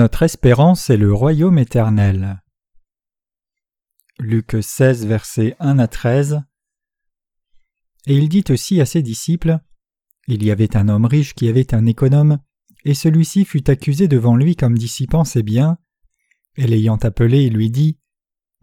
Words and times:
Notre 0.00 0.22
espérance 0.22 0.88
est 0.88 0.96
le 0.96 1.12
royaume 1.12 1.58
éternel. 1.58 2.40
Luc 4.18 4.56
16, 4.58 5.04
versets 5.04 5.56
1 5.60 5.78
à 5.78 5.88
13. 5.88 6.40
Et 8.06 8.16
il 8.16 8.30
dit 8.30 8.44
aussi 8.48 8.80
à 8.80 8.86
ses 8.86 9.02
disciples 9.02 9.58
Il 10.26 10.42
y 10.42 10.50
avait 10.50 10.74
un 10.74 10.88
homme 10.88 11.04
riche 11.04 11.34
qui 11.34 11.50
avait 11.50 11.74
un 11.74 11.84
économe, 11.84 12.38
et 12.86 12.94
celui-ci 12.94 13.44
fut 13.44 13.68
accusé 13.68 14.08
devant 14.08 14.36
lui 14.36 14.56
comme 14.56 14.78
dissipant 14.78 15.24
ses 15.24 15.42
biens. 15.42 15.76
Et 16.56 16.66
l'ayant 16.66 16.96
appelé, 16.96 17.44
il 17.44 17.52
lui 17.52 17.70
dit 17.70 17.98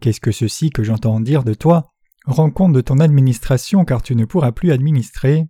Qu'est-ce 0.00 0.20
que 0.20 0.32
ceci 0.32 0.70
que 0.70 0.82
j'entends 0.82 1.20
dire 1.20 1.44
de 1.44 1.54
toi? 1.54 1.94
Rends 2.24 2.50
compte 2.50 2.72
de 2.72 2.80
ton 2.80 2.98
administration, 2.98 3.84
car 3.84 4.02
tu 4.02 4.16
ne 4.16 4.24
pourras 4.24 4.50
plus 4.50 4.72
administrer. 4.72 5.46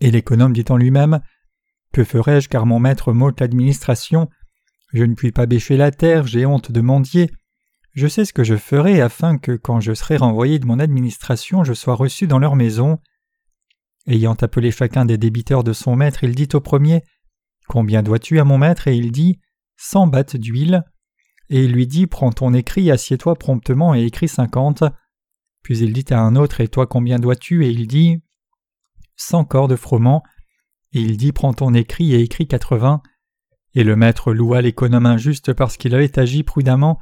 Et 0.00 0.10
l'économe 0.10 0.54
dit 0.54 0.64
en 0.70 0.78
lui-même 0.78 1.20
que 1.92 2.04
ferai-je 2.04 2.48
car 2.48 2.64
mon 2.64 2.80
maître 2.80 3.12
m'ôte 3.12 3.40
l'administration 3.40 4.30
Je 4.96 5.04
ne 5.04 5.12
puis 5.12 5.30
pas 5.30 5.44
bêcher 5.44 5.76
la 5.76 5.90
terre, 5.90 6.26
j'ai 6.26 6.46
honte 6.46 6.72
de 6.72 6.80
mendier. 6.80 7.30
Je 7.92 8.06
sais 8.06 8.24
ce 8.24 8.32
que 8.32 8.44
je 8.44 8.56
ferai 8.56 9.02
afin 9.02 9.36
que, 9.36 9.52
quand 9.52 9.78
je 9.78 9.92
serai 9.92 10.16
renvoyé 10.16 10.58
de 10.58 10.64
mon 10.64 10.78
administration, 10.78 11.64
je 11.64 11.74
sois 11.74 11.94
reçu 11.94 12.26
dans 12.26 12.38
leur 12.38 12.56
maison. 12.56 12.98
Ayant 14.06 14.32
appelé 14.40 14.70
chacun 14.70 15.04
des 15.04 15.18
débiteurs 15.18 15.64
de 15.64 15.74
son 15.74 15.96
maître, 15.96 16.24
il 16.24 16.34
dit 16.34 16.48
au 16.54 16.60
premier 16.62 17.02
Combien 17.68 18.02
dois-tu 18.02 18.40
à 18.40 18.44
mon 18.44 18.56
maître? 18.56 18.88
Et 18.88 18.96
il 18.96 19.12
dit 19.12 19.38
Cent 19.76 20.06
battes 20.06 20.38
d'huile. 20.38 20.82
Et 21.50 21.64
il 21.64 21.72
lui 21.72 21.86
dit 21.86 22.06
Prends 22.06 22.32
ton 22.32 22.54
écrit, 22.54 22.90
assieds-toi 22.90 23.34
promptement 23.34 23.94
et 23.94 24.02
écris 24.02 24.28
cinquante. 24.28 24.82
Puis 25.62 25.76
il 25.80 25.92
dit 25.92 26.06
à 26.08 26.20
un 26.20 26.36
autre 26.36 26.62
Et 26.62 26.68
toi 26.68 26.86
combien 26.86 27.18
dois-tu? 27.18 27.66
Et 27.66 27.68
il 27.68 27.86
dit 27.86 28.22
Cent 29.14 29.44
corps 29.44 29.68
de 29.68 29.76
froment. 29.76 30.22
Et 30.94 31.00
il 31.00 31.18
dit 31.18 31.32
Prends 31.32 31.52
ton 31.52 31.74
écrit 31.74 32.14
et 32.14 32.22
écris 32.22 32.48
quatre-vingts. 32.48 33.02
Et 33.76 33.84
le 33.84 33.94
maître 33.94 34.32
loua 34.32 34.62
l'économe 34.62 35.04
injuste 35.04 35.52
parce 35.52 35.76
qu'il 35.76 35.94
avait 35.94 36.18
agi 36.18 36.42
prudemment, 36.42 36.98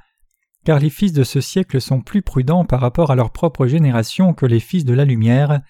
car 0.64 0.80
les 0.80 0.90
fils 0.90 1.12
de 1.12 1.22
ce 1.22 1.40
siècle 1.40 1.80
sont 1.80 2.00
plus 2.00 2.20
prudents 2.20 2.64
par 2.64 2.80
rapport 2.80 3.12
à 3.12 3.14
leur 3.14 3.30
propre 3.30 3.68
génération 3.68 4.34
que 4.34 4.44
les 4.44 4.58
fils 4.58 4.84
de 4.84 4.92
la 4.92 5.04
lumière. 5.04 5.62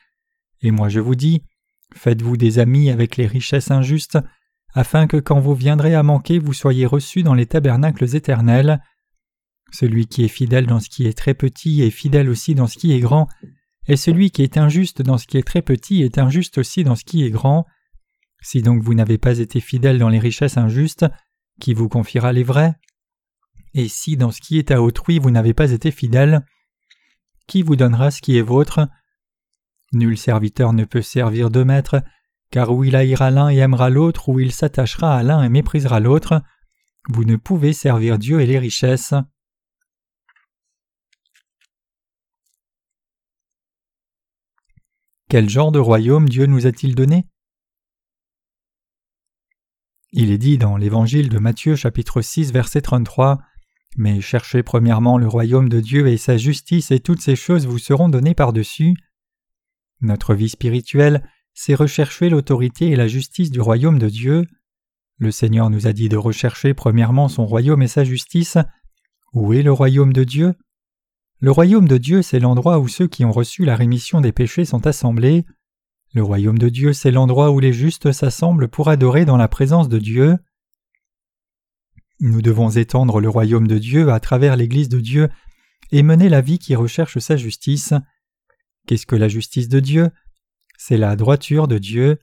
Et 0.63 0.71
moi 0.71 0.89
je 0.89 1.01
vous 1.01 1.15
dis, 1.15 1.43
faites-vous 1.95 2.39
des 2.39 2.59
amis 2.59 2.89
avec 2.89 3.19
les 3.19 3.27
richesses 3.27 3.71
injustes, 3.71 4.19
afin 4.73 5.07
que 5.07 5.19
quand 5.19 5.41
vous 5.41 5.55
viendrez 5.55 5.95
à 5.95 6.03
manquer, 6.03 6.39
vous 6.39 6.55
soyez 6.55 6.87
reçus 6.87 7.23
dans 7.23 7.35
les 7.35 7.45
tabernacles 7.45 8.17
éternels. 8.17 8.81
Celui 9.73 10.07
qui 10.07 10.25
est 10.25 10.29
fidèle 10.29 10.67
dans 10.67 10.81
ce 10.81 10.89
qui 10.89 11.07
est 11.07 11.17
très 11.17 11.35
petit 11.35 11.83
est 11.83 11.91
fidèle 11.91 12.31
aussi 12.31 12.55
dans 12.55 12.67
ce 12.67 12.79
qui 12.79 12.93
est 12.93 13.01
grand, 13.01 13.29
et 13.89 13.97
celui 13.97 14.31
qui 14.31 14.43
est 14.43 14.57
injuste 14.57 15.03
dans 15.03 15.19
ce 15.19 15.27
qui 15.27 15.37
est 15.37 15.47
très 15.47 15.61
petit 15.61 16.03
est 16.03 16.17
injuste 16.17 16.57
aussi 16.57 16.83
dans 16.83 16.97
ce 16.97 17.05
qui 17.05 17.25
est 17.25 17.31
grand. 17.31 17.67
Si 18.45 18.61
donc 18.61 18.83
vous 18.83 18.93
n'avez 18.93 19.17
pas 19.17 19.39
été 19.39 19.59
fidèle 19.59 19.99
dans 19.99 20.11
les 20.11 20.19
richesses 20.19 20.59
injustes, 20.59 21.07
qui 21.61 21.73
vous 21.73 21.89
confiera 21.89 22.31
les 22.31 22.43
vraies 22.43 22.75
Et 23.73 23.89
si 23.89 24.19
dans 24.19 24.31
ce 24.31 24.43
qui 24.43 24.59
est 24.59 24.71
à 24.71 24.83
autrui 24.83 25.19
vous 25.19 25.31
n'avez 25.31 25.55
pas 25.55 25.71
été 25.71 25.91
fidèle, 25.91 26.45
qui 27.47 27.63
vous 27.63 27.75
donnera 27.75 28.11
ce 28.11 28.21
qui 28.21 28.37
est 28.37 28.43
vôtre? 28.43 28.87
Nul 29.95 30.19
serviteur 30.19 30.75
ne 30.75 30.85
peut 30.85 31.01
servir 31.01 31.49
deux 31.49 31.65
maîtres, 31.65 32.03
car 32.51 32.71
où 32.71 32.85
il 32.85 32.97
haïra 32.97 33.31
l'un 33.31 33.49
et 33.49 33.57
aimera 33.57 33.89
l'autre, 33.89 34.29
ou 34.29 34.39
il 34.39 34.53
s'attachera 34.53 35.17
à 35.17 35.23
l'un 35.23 35.43
et 35.43 35.49
méprisera 35.49 35.99
l'autre, 35.99 36.43
vous 37.09 37.25
ne 37.25 37.37
pouvez 37.37 37.73
servir 37.73 38.19
Dieu 38.19 38.43
et 38.43 38.47
les 38.47 38.59
richesses. 38.59 39.15
Quel 45.31 45.49
genre 45.49 45.73
de 45.73 45.79
royaume 45.79 46.29
Dieu 46.29 46.45
nous 46.45 46.67
a-t-il 46.67 46.95
donné? 46.95 47.27
Il 50.17 50.31
est 50.31 50.39
dit 50.39 50.59
dans 50.59 50.77
l'Évangile 50.77 51.29
de 51.29 51.39
Matthieu 51.41 51.75
chapitre 51.75 52.23
6 52.23 52.53
verset 52.53 52.83
33 52.83 53.41
Mais 53.97 54.21
cherchez 54.21 54.63
premièrement 54.63 55.19
le 55.19 55.27
royaume 55.27 55.69
de 55.69 55.81
Dieu 55.81 56.07
et 56.07 56.19
sa 56.19 56.37
justice 56.37 56.93
et 56.93 57.01
toutes 57.01 57.21
ces 57.21 57.35
choses 57.35 57.67
vous 57.67 57.81
seront 57.81 58.09
données 58.09 58.35
par-dessus. 58.35 58.95
Notre 60.01 60.37
vie 60.37 60.49
spirituelle, 60.49 61.29
c'est 61.53 61.75
rechercher 61.75 62.29
l'autorité 62.29 62.91
et 62.91 62.97
la 62.97 63.09
justice 63.09 63.51
du 63.51 63.61
royaume 63.61 63.99
de 63.99 64.09
Dieu. 64.09 64.47
Le 65.19 65.33
Seigneur 65.33 65.69
nous 65.69 65.89
a 65.89 65.93
dit 65.93 66.09
de 66.09 66.17
rechercher 66.17 66.75
premièrement 66.75 67.27
son 67.27 67.45
royaume 67.45 67.83
et 67.83 67.89
sa 67.89 68.05
justice. 68.05 68.57
Où 69.33 69.53
est 69.53 69.63
le 69.63 69.73
royaume 69.73 70.13
de 70.13 70.23
Dieu? 70.23 70.55
Le 71.41 71.51
royaume 71.51 71.89
de 71.89 71.99
Dieu, 71.99 72.23
c'est 72.23 72.39
l'endroit 72.39 72.79
où 72.79 72.87
ceux 72.87 73.09
qui 73.09 73.25
ont 73.25 73.33
reçu 73.33 73.65
la 73.65 73.75
rémission 73.75 74.21
des 74.21 74.31
péchés 74.31 74.65
sont 74.65 74.87
assemblés. 74.87 75.45
Le 76.15 76.23
royaume 76.23 76.59
de 76.59 76.69
Dieu, 76.69 76.93
c'est 76.93 77.11
l'endroit 77.11 77.51
où 77.51 77.59
les 77.59 77.73
justes 77.73 78.13
s'assemblent 78.13 78.69
pour 78.69 78.89
adorer 78.89 79.25
dans 79.25 79.37
la 79.37 79.49
présence 79.49 79.89
de 79.89 79.99
Dieu. 79.99 80.37
Nous 82.21 82.41
devons 82.41 82.71
étendre 82.71 83.21
le 83.21 83.29
royaume 83.29 83.67
de 83.67 83.79
Dieu 83.79 84.13
à 84.13 84.21
travers 84.21 84.55
l'Église 84.55 84.89
de 84.89 85.01
Dieu 85.01 85.29
et 85.91 86.05
mener 86.05 86.29
la 86.29 86.41
vie 86.41 86.61
qui 86.61 86.77
recherche 86.77 87.19
sa 87.19 87.37
justice. 87.37 87.95
Qu'est-ce 88.87 89.07
que 89.07 89.17
la 89.17 89.27
justice 89.27 89.69
de 89.69 89.81
Dieu? 89.81 90.11
C'est 90.79 90.97
la 90.97 91.17
droiture 91.17 91.67
de 91.67 91.79
Dieu. 91.79 92.21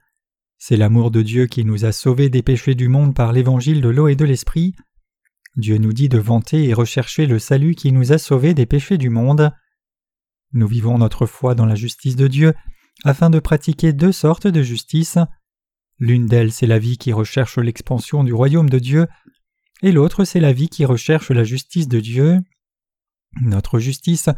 C'est 0.58 0.78
l'amour 0.78 1.12
de 1.12 1.22
Dieu 1.22 1.48
qui 1.48 1.66
nous 1.66 1.84
a 1.84 1.92
sauvés 1.92 2.30
des 2.30 2.44
péchés 2.44 2.76
du 2.76 2.88
monde 2.88 3.14
par 3.14 3.34
l'évangile 3.34 3.82
de 3.82 3.90
l'eau 3.90 4.08
et 4.08 4.16
de 4.16 4.24
l'esprit. 4.24 4.74
Dieu 5.58 5.78
nous 5.80 5.92
dit 5.92 6.08
de 6.08 6.18
vanter 6.18 6.64
et 6.64 6.74
rechercher 6.74 7.26
le 7.26 7.40
salut 7.40 7.76
qui 7.76 7.92
nous 7.92 8.14
a 8.14 8.18
sauvés 8.18 8.54
des 8.54 8.66
péchés 8.66 8.98
du 8.98 9.10
monde. 9.10 9.52
Nous 10.54 10.68
vivons 10.68 10.98
notre 10.98 11.26
foi 11.26 11.56
dans 11.56 11.66
la 11.66 11.76
justice 11.76 12.16
de 12.16 12.30
Dieu 12.30 12.54
afin 13.04 13.30
de 13.30 13.40
pratiquer 13.40 13.94
deux 13.94 14.12
sortes 14.12 14.48
de 14.48 14.62
justice. 14.62 15.18
L'une 16.00 16.28
d'elles 16.28 16.52
c'est 16.52 16.68
la 16.68 16.80
vie 16.80 16.98
qui 16.98 17.14
recherche 17.14 17.58
l'expansion 17.58 18.24
du 18.24 18.34
royaume 18.34 18.70
de 18.70 18.80
Dieu, 18.80 19.08
et 19.82 19.92
l'autre 19.92 20.24
c'est 20.24 20.40
la 20.40 20.54
vie 20.54 20.70
qui 20.70 20.86
recherche 20.86 21.32
la 21.32 21.44
justice 21.44 21.88
de 21.88 22.00
Dieu. 22.00 22.40
Notre 23.42 23.80
justice 23.80 24.30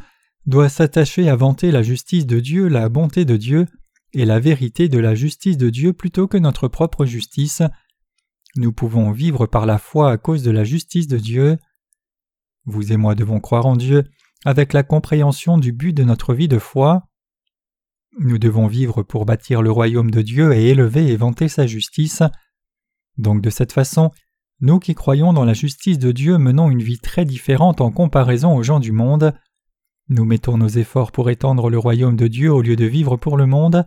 doit 0.46 0.70
s'attacher 0.70 1.30
à 1.30 1.36
vanter 1.36 1.72
la 1.72 1.84
justice 1.84 2.26
de 2.26 2.40
Dieu, 2.40 2.68
la 2.68 2.90
bonté 2.90 3.26
de 3.26 3.38
Dieu, 3.38 3.68
et 4.14 4.26
la 4.26 4.40
vérité 4.40 4.90
de 4.90 5.00
la 5.00 5.16
justice 5.16 5.58
de 5.58 5.70
Dieu 5.70 5.94
plutôt 5.94 6.28
que 6.28 6.38
notre 6.38 6.68
propre 6.68 7.06
justice. 7.06 7.64
Nous 8.56 8.72
pouvons 8.72 9.12
vivre 9.12 9.48
par 9.48 9.66
la 9.66 9.80
foi 9.80 10.12
à 10.12 10.18
cause 10.18 10.44
de 10.44 10.52
la 10.52 10.64
justice 10.64 11.08
de 11.08 11.18
Dieu. 11.18 11.58
Vous 12.66 12.94
et 12.94 12.98
moi 12.98 13.16
devons 13.16 13.40
croire 13.40 13.66
en 13.66 13.76
Dieu 13.76 14.04
avec 14.46 14.74
la 14.74 14.84
compréhension 14.84 15.58
du 15.58 15.72
but 15.72 15.94
de 15.94 16.04
notre 16.04 16.34
vie 16.34 16.48
de 16.48 16.60
foi. 16.60 17.08
Nous 18.20 18.38
devons 18.38 18.68
vivre 18.68 19.02
pour 19.02 19.26
bâtir 19.26 19.62
le 19.62 19.72
royaume 19.72 20.12
de 20.12 20.22
Dieu 20.22 20.54
et 20.54 20.70
élever 20.70 21.12
et 21.12 21.18
vanter 21.18 21.48
sa 21.48 21.66
justice. 21.66 22.22
Donc 23.18 23.42
de 23.42 23.50
cette 23.50 23.72
façon, 23.72 24.12
nous 24.60 24.80
qui 24.80 24.94
croyons 24.94 25.34
dans 25.34 25.46
la 25.46 25.54
justice 25.54 25.98
de 25.98 26.12
Dieu 26.12 26.38
menons 26.38 26.70
une 26.70 26.84
vie 26.84 27.00
très 27.00 27.26
différente 27.26 27.82
en 27.82 27.92
comparaison 27.92 28.56
aux 28.56 28.64
gens 28.64 28.80
du 28.80 28.92
monde. 28.92 29.34
Nous 30.10 30.26
mettons 30.26 30.58
nos 30.58 30.68
efforts 30.68 31.12
pour 31.12 31.30
étendre 31.32 31.70
le 31.70 31.80
royaume 31.80 32.16
de 32.16 32.28
Dieu 32.28 32.54
au 32.54 32.62
lieu 32.62 32.76
de 32.76 32.86
vivre 32.86 33.18
pour 33.18 33.36
le 33.36 33.48
monde. 33.48 33.86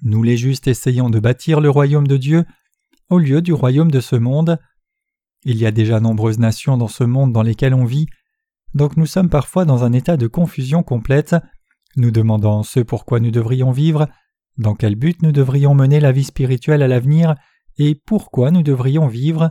Nous 0.00 0.22
les 0.22 0.38
justes 0.38 0.66
essayons 0.66 1.10
de 1.10 1.20
bâtir 1.20 1.60
le 1.60 1.68
royaume 1.68 2.06
de 2.06 2.16
Dieu 2.16 2.46
au 3.10 3.18
lieu 3.18 3.42
du 3.42 3.52
royaume 3.52 3.90
de 3.90 4.00
ce 4.00 4.16
monde. 4.16 4.58
Il 5.44 5.58
y 5.58 5.66
a 5.66 5.70
déjà 5.70 6.00
nombreuses 6.00 6.38
nations 6.38 6.78
dans 6.78 6.88
ce 6.88 7.04
monde 7.04 7.32
dans 7.32 7.42
lesquelles 7.42 7.74
on 7.74 7.84
vit, 7.84 8.06
donc 8.74 8.96
nous 8.96 9.06
sommes 9.06 9.28
parfois 9.28 9.66
dans 9.66 9.84
un 9.84 9.92
état 9.92 10.16
de 10.16 10.26
confusion 10.28 10.82
complète 10.82 11.36
nous 11.96 12.10
demandons 12.10 12.62
ce 12.62 12.80
pourquoi 12.80 13.20
nous 13.20 13.30
devrions 13.30 13.70
vivre, 13.70 14.08
dans 14.58 14.74
quel 14.74 14.94
but 14.94 15.22
nous 15.22 15.32
devrions 15.32 15.74
mener 15.74 16.00
la 16.00 16.12
vie 16.12 16.24
spirituelle 16.24 16.82
à 16.82 16.88
l'avenir 16.88 17.34
et 17.78 17.94
pourquoi 17.94 18.50
nous 18.50 18.62
devrions 18.62 19.06
vivre. 19.06 19.50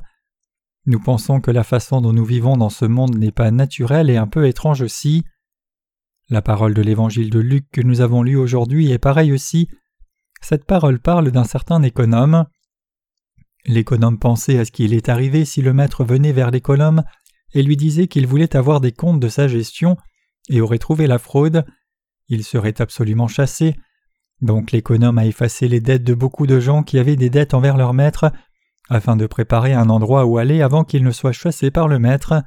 Nous 0.86 1.00
pensons 1.00 1.42
que 1.42 1.52
la 1.52 1.64
façon 1.64 2.02
dont 2.02 2.14
nous 2.14 2.26
vivons 2.26 2.58
dans 2.58 2.70
ce 2.70 2.86
monde 2.86 3.16
n'est 3.18 3.32
pas 3.32 3.52
naturelle 3.52 4.10
et 4.10 4.18
un 4.18 4.28
peu 4.28 4.48
étrange 4.48 4.82
aussi. 4.82 5.24
La 6.30 6.42
parole 6.42 6.74
de 6.74 6.82
l'évangile 6.82 7.30
de 7.30 7.40
Luc 7.40 7.66
que 7.72 7.82
nous 7.82 8.02
avons 8.02 8.24
lu 8.24 8.36
aujourd'hui 8.36 8.92
est 8.92 9.00
pareille 9.00 9.34
aussi. 9.34 9.68
Cette 10.42 10.66
parole 10.66 11.00
parle 11.00 11.32
d'un 11.32 11.44
certain 11.44 11.84
économe. 11.84 12.46
L'économe 13.66 14.18
pensait 14.18 14.58
à 14.58 14.66
ce 14.66 14.72
qu'il 14.72 14.94
est 14.94 15.10
arrivé 15.10 15.46
si 15.46 15.62
le 15.62 15.74
maître 15.74 16.04
venait 16.04 16.32
vers 16.32 16.50
l'économe 16.50 17.04
et 17.54 17.62
lui 17.62 17.78
disait 17.78 18.08
qu'il 18.08 18.26
voulait 18.26 18.56
avoir 18.56 18.82
des 18.82 18.92
comptes 18.92 19.20
de 19.20 19.30
sa 19.30 19.48
gestion 19.48 19.98
et 20.50 20.62
aurait 20.62 20.80
trouvé 20.80 21.06
la 21.06 21.20
fraude 21.20 21.66
il 22.28 22.44
serait 22.44 22.82
absolument 22.82 23.28
chassé. 23.28 23.76
Donc 24.42 24.72
l'économe 24.72 25.18
a 25.18 25.26
effacé 25.26 25.68
les 25.68 25.80
dettes 25.80 26.04
de 26.04 26.14
beaucoup 26.14 26.48
de 26.48 26.60
gens 26.60 26.84
qui 26.84 26.98
avaient 26.98 27.16
des 27.16 27.30
dettes 27.30 27.54
envers 27.54 27.78
leur 27.78 27.94
maître, 27.94 28.32
afin 28.90 29.16
de 29.16 29.28
préparer 29.28 29.74
un 29.74 29.90
endroit 29.90 30.26
où 30.26 30.38
aller 30.38 30.62
avant 30.62 30.84
qu'il 30.84 31.04
ne 31.04 31.12
soit 31.12 31.32
chassé 31.32 31.72
par 31.72 31.88
le 31.88 32.00
maître. 32.00 32.44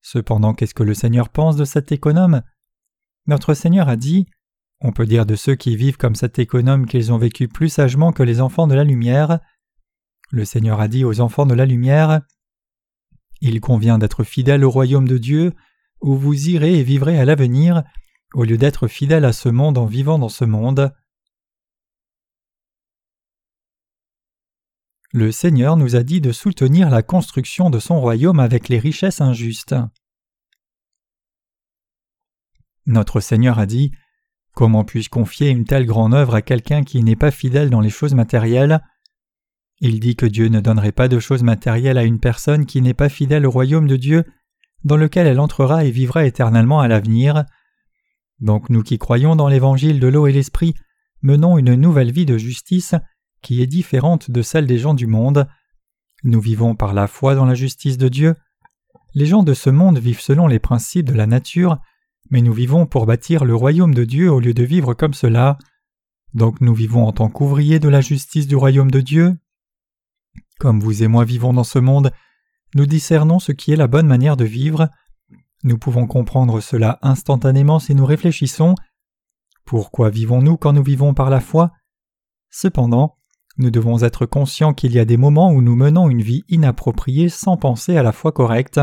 Cependant, 0.00 0.54
qu'est-ce 0.54 0.74
que 0.74 0.82
le 0.82 0.94
Seigneur 0.94 1.28
pense 1.28 1.56
de 1.56 1.64
cet 1.64 1.92
économe? 1.92 2.42
Notre 3.26 3.54
Seigneur 3.54 3.88
a 3.88 3.96
dit 3.96 4.26
On 4.80 4.92
peut 4.92 5.06
dire 5.06 5.26
de 5.26 5.36
ceux 5.36 5.54
qui 5.54 5.76
vivent 5.76 5.98
comme 5.98 6.16
cet 6.16 6.38
économe 6.38 6.86
qu'ils 6.86 7.12
ont 7.12 7.18
vécu 7.18 7.46
plus 7.46 7.68
sagement 7.68 8.12
que 8.12 8.22
les 8.22 8.40
enfants 8.40 8.66
de 8.66 8.74
la 8.74 8.84
lumière. 8.84 9.38
Le 10.30 10.44
Seigneur 10.44 10.80
a 10.80 10.88
dit 10.88 11.04
aux 11.04 11.20
enfants 11.20 11.46
de 11.46 11.54
la 11.54 11.66
lumière 11.66 12.22
Il 13.40 13.60
convient 13.60 13.98
d'être 13.98 14.24
fidèle 14.24 14.64
au 14.64 14.70
royaume 14.70 15.06
de 15.06 15.18
Dieu, 15.18 15.52
où 16.00 16.16
vous 16.16 16.48
irez 16.48 16.78
et 16.78 16.82
vivrez 16.82 17.20
à 17.20 17.24
l'avenir, 17.24 17.84
au 18.34 18.44
lieu 18.44 18.58
d'être 18.58 18.88
fidèle 18.88 19.24
à 19.24 19.32
ce 19.32 19.48
monde 19.48 19.78
en 19.78 19.86
vivant 19.86 20.18
dans 20.18 20.28
ce 20.28 20.44
monde. 20.44 20.92
le 25.12 25.30
Seigneur 25.30 25.76
nous 25.76 25.94
a 25.94 26.02
dit 26.02 26.22
de 26.22 26.32
soutenir 26.32 26.88
la 26.88 27.02
construction 27.02 27.68
de 27.68 27.78
son 27.78 28.00
royaume 28.00 28.40
avec 28.40 28.68
les 28.68 28.78
richesses 28.78 29.20
injustes. 29.20 29.74
Notre 32.86 33.20
Seigneur 33.20 33.58
a 33.58 33.66
dit 33.66 33.92
Comment 34.54 34.84
puis-je 34.84 35.10
confier 35.10 35.50
une 35.50 35.64
telle 35.64 35.86
grande 35.86 36.14
œuvre 36.14 36.34
à 36.34 36.42
quelqu'un 36.42 36.82
qui 36.82 37.02
n'est 37.02 37.16
pas 37.16 37.30
fidèle 37.30 37.70
dans 37.70 37.80
les 37.80 37.90
choses 37.90 38.14
matérielles? 38.14 38.80
Il 39.80 40.00
dit 40.00 40.16
que 40.16 40.26
Dieu 40.26 40.48
ne 40.48 40.60
donnerait 40.60 40.92
pas 40.92 41.08
de 41.08 41.18
choses 41.18 41.42
matérielles 41.42 41.98
à 41.98 42.04
une 42.04 42.20
personne 42.20 42.66
qui 42.66 42.80
n'est 42.80 42.94
pas 42.94 43.08
fidèle 43.08 43.46
au 43.46 43.50
royaume 43.50 43.86
de 43.86 43.96
Dieu, 43.96 44.24
dans 44.84 44.96
lequel 44.96 45.26
elle 45.26 45.40
entrera 45.40 45.84
et 45.84 45.90
vivra 45.90 46.24
éternellement 46.24 46.80
à 46.80 46.88
l'avenir. 46.88 47.44
Donc 48.42 48.70
nous 48.70 48.82
qui 48.82 48.98
croyons 48.98 49.36
dans 49.36 49.48
l'évangile 49.48 50.00
de 50.00 50.08
l'eau 50.08 50.26
et 50.26 50.32
l'esprit, 50.32 50.74
menons 51.22 51.58
une 51.58 51.74
nouvelle 51.76 52.10
vie 52.10 52.26
de 52.26 52.36
justice 52.36 52.96
qui 53.40 53.62
est 53.62 53.68
différente 53.68 54.32
de 54.32 54.42
celle 54.42 54.66
des 54.66 54.78
gens 54.78 54.94
du 54.94 55.06
monde. 55.06 55.46
Nous 56.24 56.40
vivons 56.40 56.74
par 56.74 56.92
la 56.92 57.06
foi 57.06 57.36
dans 57.36 57.44
la 57.44 57.54
justice 57.54 57.98
de 57.98 58.08
Dieu. 58.08 58.34
Les 59.14 59.26
gens 59.26 59.44
de 59.44 59.54
ce 59.54 59.70
monde 59.70 59.98
vivent 59.98 60.20
selon 60.20 60.48
les 60.48 60.58
principes 60.58 61.06
de 61.06 61.14
la 61.14 61.28
nature, 61.28 61.78
mais 62.30 62.42
nous 62.42 62.52
vivons 62.52 62.84
pour 62.84 63.06
bâtir 63.06 63.44
le 63.44 63.54
royaume 63.54 63.94
de 63.94 64.04
Dieu 64.04 64.30
au 64.30 64.40
lieu 64.40 64.54
de 64.54 64.64
vivre 64.64 64.92
comme 64.92 65.14
cela. 65.14 65.56
Donc 66.34 66.60
nous 66.60 66.74
vivons 66.74 67.06
en 67.06 67.12
tant 67.12 67.28
qu'ouvriers 67.28 67.78
de 67.78 67.88
la 67.88 68.00
justice 68.00 68.48
du 68.48 68.56
royaume 68.56 68.90
de 68.90 69.00
Dieu. 69.00 69.36
Comme 70.58 70.80
vous 70.80 71.04
et 71.04 71.08
moi 71.08 71.24
vivons 71.24 71.52
dans 71.52 71.64
ce 71.64 71.78
monde, 71.78 72.10
nous 72.74 72.86
discernons 72.86 73.38
ce 73.38 73.52
qui 73.52 73.70
est 73.70 73.76
la 73.76 73.86
bonne 73.86 74.06
manière 74.08 74.36
de 74.36 74.44
vivre. 74.44 74.88
Nous 75.64 75.78
pouvons 75.78 76.06
comprendre 76.06 76.60
cela 76.60 76.98
instantanément 77.02 77.78
si 77.78 77.94
nous 77.94 78.06
réfléchissons. 78.06 78.74
Pourquoi 79.64 80.10
vivons-nous 80.10 80.56
quand 80.56 80.72
nous 80.72 80.82
vivons 80.82 81.14
par 81.14 81.30
la 81.30 81.40
foi? 81.40 81.72
Cependant, 82.50 83.16
nous 83.58 83.70
devons 83.70 84.02
être 84.02 84.26
conscients 84.26 84.74
qu'il 84.74 84.92
y 84.92 84.98
a 84.98 85.04
des 85.04 85.16
moments 85.16 85.52
où 85.52 85.62
nous 85.62 85.76
menons 85.76 86.10
une 86.10 86.22
vie 86.22 86.42
inappropriée 86.48 87.28
sans 87.28 87.56
penser 87.56 87.96
à 87.96 88.02
la 88.02 88.12
foi 88.12 88.32
correcte. 88.32 88.80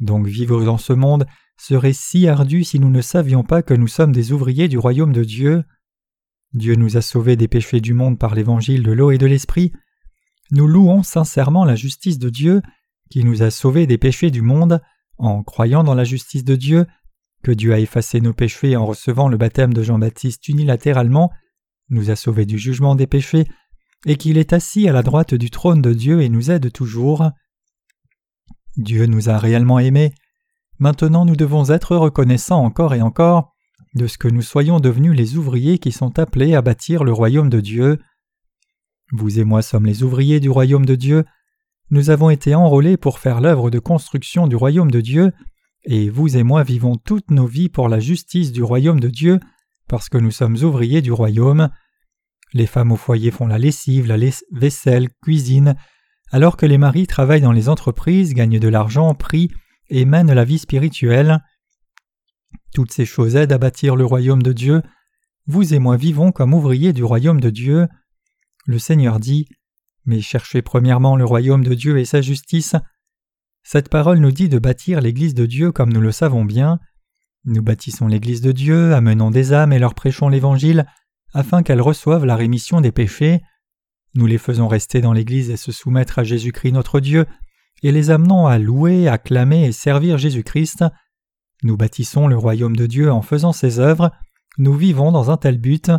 Donc 0.00 0.26
vivre 0.26 0.64
dans 0.64 0.78
ce 0.78 0.92
monde 0.92 1.26
serait 1.56 1.92
si 1.92 2.28
ardu 2.28 2.64
si 2.64 2.80
nous 2.80 2.90
ne 2.90 3.00
savions 3.00 3.44
pas 3.44 3.62
que 3.62 3.74
nous 3.74 3.88
sommes 3.88 4.12
des 4.12 4.32
ouvriers 4.32 4.68
du 4.68 4.78
royaume 4.78 5.12
de 5.12 5.24
Dieu. 5.24 5.64
Dieu 6.54 6.74
nous 6.76 6.96
a 6.96 7.02
sauvés 7.02 7.36
des 7.36 7.48
péchés 7.48 7.80
du 7.80 7.94
monde 7.94 8.18
par 8.18 8.34
l'évangile 8.34 8.82
de 8.82 8.92
l'eau 8.92 9.10
et 9.10 9.18
de 9.18 9.26
l'esprit. 9.26 9.72
Nous 10.50 10.66
louons 10.66 11.02
sincèrement 11.02 11.64
la 11.64 11.74
justice 11.76 12.18
de 12.18 12.30
Dieu 12.30 12.62
qui 13.10 13.22
nous 13.22 13.42
a 13.42 13.50
sauvés 13.50 13.86
des 13.86 13.98
péchés 13.98 14.30
du 14.30 14.42
monde 14.42 14.80
en 15.18 15.42
croyant 15.42 15.84
dans 15.84 15.94
la 15.94 16.04
justice 16.04 16.44
de 16.44 16.56
Dieu, 16.56 16.86
que 17.42 17.52
Dieu 17.52 17.72
a 17.72 17.78
effacé 17.78 18.20
nos 18.20 18.32
péchés 18.32 18.76
en 18.76 18.86
recevant 18.86 19.28
le 19.28 19.36
baptême 19.36 19.72
de 19.72 19.82
Jean-Baptiste 19.82 20.48
unilatéralement, 20.48 21.30
nous 21.90 22.10
a 22.10 22.16
sauvés 22.16 22.46
du 22.46 22.58
jugement 22.58 22.94
des 22.94 23.06
péchés, 23.06 23.46
et 24.06 24.16
qu'il 24.16 24.38
est 24.38 24.52
assis 24.52 24.88
à 24.88 24.92
la 24.92 25.02
droite 25.02 25.34
du 25.34 25.50
trône 25.50 25.82
de 25.82 25.92
Dieu 25.92 26.22
et 26.22 26.28
nous 26.28 26.50
aide 26.50 26.72
toujours. 26.72 27.30
Dieu 28.76 29.06
nous 29.06 29.28
a 29.28 29.38
réellement 29.38 29.78
aimés. 29.78 30.14
Maintenant 30.78 31.24
nous 31.24 31.36
devons 31.36 31.70
être 31.70 31.96
reconnaissants 31.96 32.64
encore 32.64 32.94
et 32.94 33.02
encore 33.02 33.54
de 33.94 34.06
ce 34.06 34.18
que 34.18 34.28
nous 34.28 34.42
soyons 34.42 34.78
devenus 34.78 35.16
les 35.16 35.36
ouvriers 35.36 35.78
qui 35.78 35.90
sont 35.90 36.18
appelés 36.18 36.54
à 36.54 36.62
bâtir 36.62 37.02
le 37.02 37.12
royaume 37.12 37.50
de 37.50 37.60
Dieu. 37.60 37.98
Vous 39.12 39.40
et 39.40 39.44
moi 39.44 39.62
sommes 39.62 39.86
les 39.86 40.02
ouvriers 40.02 40.38
du 40.38 40.50
royaume 40.50 40.86
de 40.86 40.94
Dieu, 40.94 41.24
nous 41.90 42.10
avons 42.10 42.30
été 42.30 42.54
enrôlés 42.54 42.96
pour 42.96 43.18
faire 43.18 43.40
l'œuvre 43.40 43.70
de 43.70 43.78
construction 43.78 44.46
du 44.46 44.56
royaume 44.56 44.90
de 44.90 45.00
Dieu, 45.00 45.32
et 45.84 46.10
vous 46.10 46.36
et 46.36 46.42
moi 46.42 46.62
vivons 46.62 46.96
toutes 46.96 47.30
nos 47.30 47.46
vies 47.46 47.70
pour 47.70 47.88
la 47.88 47.98
justice 47.98 48.52
du 48.52 48.62
royaume 48.62 49.00
de 49.00 49.08
Dieu, 49.08 49.40
parce 49.88 50.08
que 50.08 50.18
nous 50.18 50.30
sommes 50.30 50.56
ouvriers 50.56 51.00
du 51.00 51.12
royaume. 51.12 51.70
Les 52.52 52.66
femmes 52.66 52.92
au 52.92 52.96
foyer 52.96 53.30
font 53.30 53.46
la 53.46 53.58
lessive, 53.58 54.06
la 54.06 54.18
vaisselle, 54.52 55.08
cuisine, 55.22 55.76
alors 56.30 56.56
que 56.56 56.66
les 56.66 56.78
maris 56.78 57.06
travaillent 57.06 57.40
dans 57.40 57.52
les 57.52 57.68
entreprises, 57.70 58.34
gagnent 58.34 58.58
de 58.58 58.68
l'argent, 58.68 59.14
prient 59.14 59.50
et 59.88 60.04
mènent 60.04 60.32
la 60.32 60.44
vie 60.44 60.58
spirituelle. 60.58 61.42
Toutes 62.74 62.92
ces 62.92 63.06
choses 63.06 63.36
aident 63.36 63.52
à 63.52 63.58
bâtir 63.58 63.96
le 63.96 64.04
royaume 64.04 64.42
de 64.42 64.52
Dieu. 64.52 64.82
Vous 65.46 65.72
et 65.72 65.78
moi 65.78 65.96
vivons 65.96 66.32
comme 66.32 66.52
ouvriers 66.52 66.92
du 66.92 67.02
royaume 67.02 67.40
de 67.40 67.48
Dieu. 67.48 67.88
Le 68.66 68.78
Seigneur 68.78 69.18
dit 69.18 69.48
Mais 70.08 70.22
cherchez 70.22 70.62
premièrement 70.62 71.16
le 71.16 71.26
royaume 71.26 71.62
de 71.62 71.74
Dieu 71.74 71.98
et 71.98 72.06
sa 72.06 72.22
justice. 72.22 72.74
Cette 73.62 73.90
parole 73.90 74.20
nous 74.20 74.32
dit 74.32 74.48
de 74.48 74.58
bâtir 74.58 75.02
l'Église 75.02 75.34
de 75.34 75.44
Dieu 75.44 75.70
comme 75.70 75.92
nous 75.92 76.00
le 76.00 76.12
savons 76.12 76.46
bien. 76.46 76.78
Nous 77.44 77.60
bâtissons 77.60 78.08
l'Église 78.08 78.40
de 78.40 78.50
Dieu, 78.50 78.94
amenons 78.94 79.30
des 79.30 79.52
âmes 79.52 79.74
et 79.74 79.78
leur 79.78 79.92
prêchons 79.92 80.30
l'Évangile, 80.30 80.86
afin 81.34 81.62
qu'elles 81.62 81.82
reçoivent 81.82 82.24
la 82.24 82.36
rémission 82.36 82.80
des 82.80 82.90
péchés. 82.90 83.42
Nous 84.14 84.24
les 84.24 84.38
faisons 84.38 84.66
rester 84.66 85.02
dans 85.02 85.12
l'Église 85.12 85.50
et 85.50 85.58
se 85.58 85.72
soumettre 85.72 86.18
à 86.18 86.24
Jésus-Christ 86.24 86.72
notre 86.72 87.00
Dieu, 87.00 87.26
et 87.82 87.92
les 87.92 88.08
amenons 88.08 88.46
à 88.46 88.56
louer, 88.56 89.08
acclamer 89.08 89.66
et 89.66 89.72
servir 89.72 90.16
Jésus-Christ. 90.16 90.86
Nous 91.64 91.76
bâtissons 91.76 92.28
le 92.28 92.38
royaume 92.38 92.76
de 92.76 92.86
Dieu 92.86 93.12
en 93.12 93.20
faisant 93.20 93.52
ses 93.52 93.78
œuvres, 93.78 94.10
nous 94.56 94.72
vivons 94.72 95.12
dans 95.12 95.30
un 95.30 95.36
tel 95.36 95.58
but. 95.58 95.90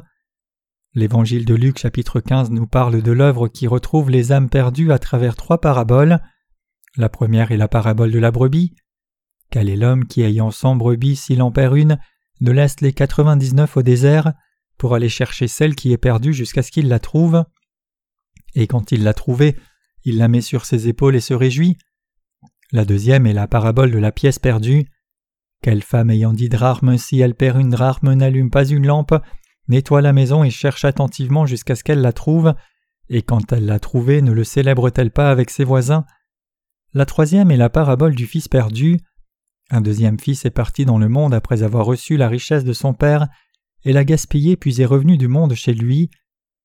L'évangile 0.95 1.45
de 1.45 1.53
Luc 1.53 1.77
chapitre 1.77 2.19
15 2.19 2.49
nous 2.49 2.65
parle 2.65 3.03
de 3.03 3.11
l'œuvre 3.11 3.47
qui 3.47 3.67
retrouve 3.67 4.09
les 4.09 4.31
âmes 4.31 4.49
perdues 4.49 4.91
à 4.91 4.97
travers 4.97 5.35
trois 5.35 5.61
paraboles. 5.61 6.19
La 6.97 7.09
première 7.09 7.51
est 7.51 7.57
la 7.57 7.67
parabole 7.67 8.11
de 8.11 8.17
la 8.17 8.31
brebis. 8.31 8.73
Quel 9.51 9.69
est 9.69 9.75
l'homme 9.75 10.07
qui, 10.07 10.23
ayant 10.23 10.49
cent 10.49 10.75
brebis, 10.75 11.15
s'il 11.15 11.43
en 11.43 11.51
perd 11.51 11.77
une, 11.77 11.99
ne 12.41 12.51
laisse 12.51 12.81
les 12.81 12.91
quatre-vingt-dix-neuf 12.91 13.77
au 13.77 13.83
désert 13.83 14.33
pour 14.79 14.95
aller 14.95 15.09
chercher 15.09 15.47
celle 15.47 15.75
qui 15.75 15.93
est 15.93 15.97
perdue 15.97 16.33
jusqu'à 16.33 16.63
ce 16.63 16.71
qu'il 16.71 16.87
la 16.87 16.99
trouve? 16.99 17.45
Et 18.55 18.65
quand 18.65 18.91
il 18.91 19.03
l'a 19.03 19.13
trouvée, 19.13 19.57
il 20.05 20.17
la 20.17 20.27
met 20.27 20.41
sur 20.41 20.65
ses 20.65 20.87
épaules 20.87 21.15
et 21.15 21.21
se 21.21 21.35
réjouit. 21.35 21.77
La 22.71 22.83
deuxième 22.83 23.27
est 23.27 23.33
la 23.33 23.47
parabole 23.47 23.91
de 23.91 23.99
la 23.99 24.11
pièce 24.11 24.39
perdue. 24.39 24.89
Quelle 25.61 25.83
femme 25.83 26.09
ayant 26.09 26.33
dix 26.33 26.49
drachmes, 26.49 26.97
si 26.97 27.19
elle 27.19 27.35
perd 27.35 27.61
une 27.61 27.69
drachme, 27.69 28.11
n'allume 28.13 28.49
pas 28.49 28.65
une 28.65 28.87
lampe, 28.87 29.13
nettoie 29.69 30.01
la 30.01 30.13
maison 30.13 30.43
et 30.43 30.49
cherche 30.49 30.83
attentivement 30.83 31.45
jusqu'à 31.45 31.75
ce 31.75 31.83
qu'elle 31.83 32.01
la 32.01 32.11
trouve, 32.11 32.53
et 33.07 33.21
quand 33.21 33.53
elle 33.53 33.65
l'a 33.65 33.79
trouvée, 33.79 34.21
ne 34.21 34.31
le 34.33 34.43
célèbre-t-elle 34.43 35.11
pas 35.11 35.31
avec 35.31 35.49
ses 35.49 35.63
voisins? 35.63 36.05
La 36.93 37.05
troisième 37.05 37.51
est 37.51 37.57
la 37.57 37.69
parabole 37.69 38.15
du 38.15 38.25
fils 38.25 38.47
perdu. 38.47 38.99
Un 39.71 39.81
deuxième 39.81 40.19
fils 40.19 40.45
est 40.45 40.51
parti 40.51 40.85
dans 40.85 40.97
le 40.97 41.07
monde 41.07 41.33
après 41.33 41.63
avoir 41.63 41.85
reçu 41.85 42.17
la 42.17 42.27
richesse 42.27 42.63
de 42.63 42.73
son 42.73 42.93
père, 42.93 43.27
et 43.83 43.93
l'a 43.93 44.03
gaspillé 44.03 44.57
puis 44.57 44.81
est 44.81 44.85
revenu 44.85 45.17
du 45.17 45.27
monde 45.27 45.53
chez 45.53 45.73
lui. 45.73 46.09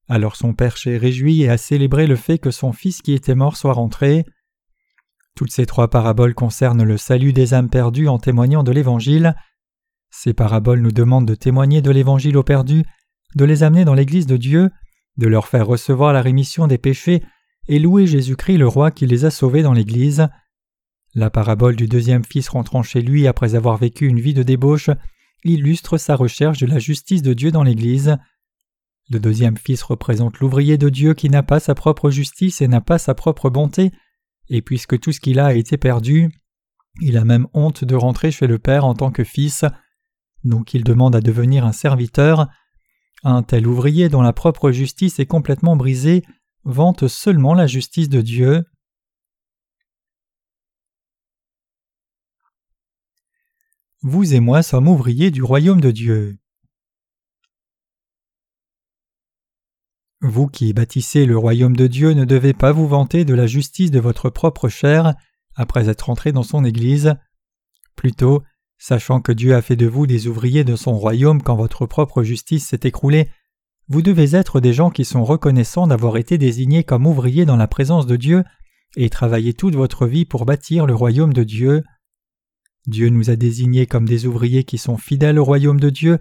Alors 0.09 0.37
son 0.37 0.52
père 0.52 0.76
s'est 0.76 0.99
réjoui 0.99 1.43
et 1.43 1.49
a 1.49 1.57
célébré 1.57 2.07
le 2.07 2.17
fait 2.17 2.38
que 2.38 2.50
son 2.50 2.73
fils 2.73 3.00
qui 3.00 3.12
était 3.12 3.35
mort 3.35 3.57
soit 3.57 3.73
rentré. 3.73 4.25
Toutes 5.35 5.50
ces 5.50 5.67
trois 5.67 5.88
paraboles 5.88 6.35
concernent 6.35 6.85
le 6.85 6.97
salut 6.97 7.33
des 7.33 7.55
âmes 7.55 7.71
perdues 7.71 8.09
en 8.09 8.19
témoignant 8.19 8.62
de 8.62 8.73
l'Évangile. 8.73 9.35
Ces 10.16 10.33
paraboles 10.33 10.80
nous 10.80 10.92
demandent 10.92 11.26
de 11.26 11.35
témoigner 11.35 11.83
de 11.83 11.90
l'Évangile 11.90 12.37
aux 12.37 12.44
perdus, 12.44 12.85
de 13.35 13.44
les 13.44 13.64
amener 13.64 13.85
dans 13.85 13.94
l'Église 13.94 14.26
de 14.26 14.37
Dieu, 14.37 14.71
de 15.16 15.26
leur 15.26 15.49
faire 15.49 15.66
recevoir 15.66 16.12
la 16.12 16.23
rémission 16.23 16.68
des 16.68 16.78
péchés 16.78 17.23
et 17.66 17.80
louer 17.80 18.06
Jésus-Christ 18.06 18.56
le 18.56 18.68
roi 18.68 18.92
qui 18.92 19.06
les 19.06 19.25
a 19.25 19.30
sauvés 19.30 19.62
dans 19.62 19.73
l'Église. 19.73 20.28
La 21.14 21.30
parabole 21.30 21.75
du 21.75 21.88
deuxième 21.88 22.25
fils 22.25 22.49
rentrant 22.49 22.85
chez 22.85 23.02
lui 23.02 23.26
après 23.26 23.56
avoir 23.56 23.76
vécu 23.76 24.06
une 24.06 24.21
vie 24.21 24.35
de 24.35 24.44
débauche 24.44 24.88
illustre 25.42 25.99
sa 25.99 26.14
recherche 26.14 26.59
de 26.59 26.66
la 26.66 26.78
justice 26.78 27.23
de 27.23 27.35
Dieu 27.35 27.50
dans 27.50 27.64
l'Église. 27.64 28.16
Le 29.11 29.18
deuxième 29.18 29.56
fils 29.56 29.83
représente 29.83 30.38
l'ouvrier 30.38 30.78
de 30.78 30.90
Dieu 30.90 31.14
qui 31.14 31.28
n'a 31.28 31.42
pas 31.42 31.59
sa 31.59 31.75
propre 31.75 32.11
justice 32.11 32.62
et 32.62 32.68
n'a 32.68 32.80
pas 32.80 32.99
sa 32.99 33.14
propre 33.14 33.50
bonté, 33.50 33.90
et 34.49 34.62
puisque 34.62 34.99
tout 35.00 35.11
ce 35.11 35.21
qu'il 35.21 35.40
a 35.40 35.47
a 35.47 35.54
été 35.54 35.76
perdu, 35.76 36.30
il 37.00 37.18
a 37.18 37.25
même 37.25 37.49
honte 37.52 37.85
de 37.85 37.97
rentrer 37.97 38.30
chez 38.30 38.47
le 38.47 38.61
Père 38.61 38.85
en 38.85 38.94
tant 38.94 39.11
que 39.11 39.25
fils, 39.25 39.64
donc 40.45 40.75
il 40.75 40.85
demande 40.85 41.17
à 41.17 41.21
devenir 41.21 41.65
un 41.65 41.73
serviteur. 41.73 42.49
Un 43.23 43.43
tel 43.43 43.67
ouvrier 43.67 44.09
dont 44.09 44.23
la 44.23 44.35
propre 44.35 44.71
justice 44.71 45.19
est 45.19 45.27
complètement 45.27 45.77
brisée 45.77 46.23
vante 46.65 47.09
seulement 47.09 47.55
la 47.55 47.67
justice 47.67 48.09
de 48.09 48.21
Dieu. 48.21 48.65
Vous 54.03 54.35
et 54.35 54.41
moi 54.41 54.63
sommes 54.63 54.89
ouvriers 54.89 55.31
du 55.31 55.43
royaume 55.43 55.81
de 55.81 55.91
Dieu. 55.91 56.39
Vous 60.21 60.47
qui 60.47 60.73
bâtissez 60.73 61.27
le 61.27 61.37
royaume 61.37 61.77
de 61.77 61.87
Dieu 61.87 62.13
ne 62.13 62.25
devez 62.25 62.53
pas 62.53 62.73
vous 62.73 62.89
vanter 62.89 63.25
de 63.25 63.35
la 63.35 63.47
justice 63.47 63.91
de 63.91 64.01
votre 64.01 64.31
propre 64.31 64.69
chair 64.69 65.15
après 65.55 65.89
être 65.89 66.11
entré 66.11 66.33
dans 66.33 66.43
son 66.43 66.65
Église. 66.65 67.15
Plutôt, 67.95 68.43
sachant 68.85 69.21
que 69.21 69.33
Dieu 69.33 69.55
a 69.55 69.62
fait 69.62 69.76
de 69.76 69.87
vous 69.87 70.07
des 70.07 70.26
ouvriers 70.26 70.64
de 70.64 70.76
son 70.76 70.99
royaume 70.99 71.43
quand 71.43 71.57
votre 71.57 71.87
propre 71.87 72.23
justice 72.23 72.67
s'est 72.67 72.81
écroulée, 72.85 73.31
vous 73.88 74.03
devez 74.03 74.35
être 74.37 74.61
des 74.61 74.73
gens 74.73 74.91
qui 74.91 75.05
sont 75.05 75.25
reconnaissants 75.25 75.87
d'avoir 75.87 76.17
été 76.17 76.37
désignés 76.37 76.85
comme 76.85 77.07
ouvriers 77.07 77.47
dans 77.47 77.57
la 77.57 77.69
présence 77.69 78.07
de 78.07 78.17
Dieu 78.17 78.45
et 78.97 79.09
travailler 79.09 79.55
toute 79.55 79.75
votre 79.75 80.07
vie 80.07 80.25
pour 80.25 80.45
bâtir 80.45 80.87
le 80.87 80.95
royaume 80.95 81.33
de 81.33 81.45
Dieu. 81.45 81.83
Dieu 82.87 83.09
nous 83.09 83.31
a 83.31 83.37
désignés 83.37 83.87
comme 83.87 84.07
des 84.07 84.26
ouvriers 84.26 84.64
qui 84.64 84.79
sont 84.79 84.99
fidèles 84.99 85.38
au 85.38 85.45
royaume 85.45 85.81
de 85.81 85.91
Dieu 85.91 86.19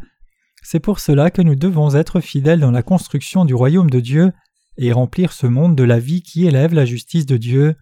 c'est 0.63 0.79
pour 0.79 1.00
cela 1.00 1.29
que 1.29 1.41
nous 1.41 1.55
devons 1.55 1.93
être 1.93 2.22
fidèles 2.22 2.62
dans 2.62 2.72
la 2.72 2.84
construction 2.84 3.43
du 3.43 3.53
royaume 3.53 3.89
de 3.89 4.00
Dieu 4.00 4.32
et 4.77 4.93
remplir 4.93 5.34
ce 5.34 5.46
monde 5.46 5.75
de 5.75 5.84
la 5.84 6.00
vie 6.00 6.24
qui 6.24 6.48
élève 6.48 6.74
la 6.74 6.86
justice 6.86 7.25
de 7.25 7.38
Dieu. 7.38 7.75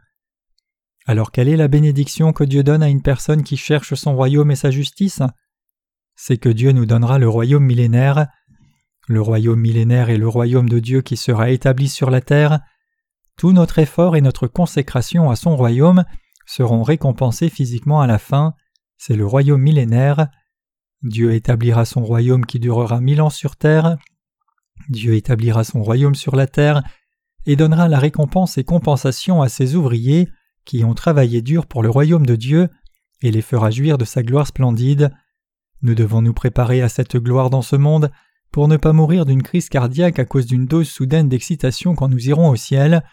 Alors 1.05 1.31
quelle 1.31 1.49
est 1.49 1.57
la 1.57 1.67
bénédiction 1.67 2.31
que 2.31 2.43
Dieu 2.43 2.63
donne 2.63 2.83
à 2.83 2.89
une 2.89 3.01
personne 3.01 3.43
qui 3.43 3.57
cherche 3.57 3.95
son 3.95 4.15
royaume 4.15 4.51
et 4.51 4.55
sa 4.55 4.71
justice? 4.71 5.21
C'est 6.15 6.37
que 6.37 6.49
Dieu 6.49 6.71
nous 6.71 6.85
donnera 6.85 7.17
le 7.17 7.27
royaume 7.27 7.65
millénaire. 7.65 8.27
Le 9.07 9.21
royaume 9.21 9.59
millénaire 9.59 10.09
est 10.09 10.17
le 10.17 10.27
royaume 10.27 10.69
de 10.69 10.79
Dieu 10.79 11.01
qui 11.01 11.17
sera 11.17 11.49
établi 11.49 11.89
sur 11.89 12.11
la 12.11 12.21
terre. 12.21 12.59
Tout 13.35 13.51
notre 13.51 13.79
effort 13.79 14.15
et 14.15 14.21
notre 14.21 14.47
consécration 14.47 15.31
à 15.31 15.35
son 15.35 15.55
royaume 15.55 16.05
seront 16.45 16.83
récompensés 16.83 17.49
physiquement 17.49 18.01
à 18.01 18.07
la 18.07 18.19
fin. 18.19 18.53
C'est 18.97 19.15
le 19.15 19.25
royaume 19.25 19.61
millénaire. 19.61 20.27
Dieu 21.01 21.33
établira 21.33 21.85
son 21.85 22.03
royaume 22.03 22.45
qui 22.45 22.59
durera 22.59 23.01
mille 23.01 23.21
ans 23.21 23.31
sur 23.31 23.55
terre. 23.55 23.97
Dieu 24.89 25.15
établira 25.15 25.63
son 25.63 25.81
royaume 25.81 26.13
sur 26.13 26.35
la 26.35 26.45
terre 26.45 26.83
et 27.47 27.55
donnera 27.55 27.87
la 27.87 27.97
récompense 27.97 28.59
et 28.59 28.63
compensation 28.63 29.41
à 29.41 29.49
ses 29.49 29.75
ouvriers 29.75 30.29
qui 30.65 30.83
ont 30.83 30.93
travaillé 30.93 31.41
dur 31.41 31.65
pour 31.65 31.83
le 31.83 31.89
royaume 31.89 32.25
de 32.25 32.35
Dieu 32.35 32.69
et 33.21 33.31
les 33.31 33.41
fera 33.41 33.71
jouir 33.71 33.97
de 33.97 34.05
sa 34.05 34.23
gloire 34.23 34.47
splendide. 34.47 35.11
Nous 35.81 35.95
devons 35.95 36.21
nous 36.21 36.33
préparer 36.33 36.81
à 36.81 36.89
cette 36.89 37.17
gloire 37.17 37.49
dans 37.49 37.61
ce 37.61 37.75
monde 37.75 38.11
pour 38.51 38.67
ne 38.67 38.77
pas 38.77 38.93
mourir 38.93 39.25
d'une 39.25 39.43
crise 39.43 39.69
cardiaque 39.69 40.19
à 40.19 40.25
cause 40.25 40.45
d'une 40.45 40.65
dose 40.65 40.89
soudaine 40.89 41.29
d'excitation 41.29 41.95
quand 41.95 42.09
nous 42.09 42.27
irons 42.27 42.49
au 42.49 42.55
ciel. 42.55 43.03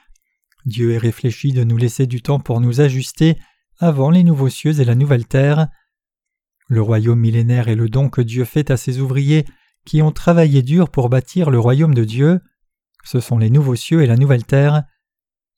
Dieu 0.66 0.92
est 0.92 0.98
réfléchi 0.98 1.52
de 1.52 1.64
nous 1.64 1.76
laisser 1.76 2.06
du 2.06 2.20
temps 2.20 2.40
pour 2.40 2.60
nous 2.60 2.80
ajuster 2.80 3.38
avant 3.78 4.10
les 4.10 4.24
nouveaux 4.24 4.48
cieux 4.48 4.80
et 4.80 4.84
la 4.84 4.96
nouvelle 4.96 5.26
terre. 5.26 5.68
Le 6.68 6.82
royaume 6.82 7.20
millénaire 7.20 7.68
est 7.68 7.76
le 7.76 7.88
don 7.88 8.10
que 8.10 8.20
Dieu 8.20 8.44
fait 8.44 8.70
à 8.70 8.76
ses 8.76 9.00
ouvriers 9.00 9.46
qui 9.86 10.02
ont 10.02 10.12
travaillé 10.12 10.62
dur 10.62 10.90
pour 10.90 11.08
bâtir 11.08 11.48
le 11.48 11.58
royaume 11.58 11.94
de 11.94 12.04
Dieu. 12.04 12.40
Ce 13.04 13.20
sont 13.20 13.38
les 13.38 13.48
nouveaux 13.48 13.76
cieux 13.76 14.02
et 14.02 14.06
la 14.06 14.16
nouvelle 14.16 14.44
terre. 14.44 14.82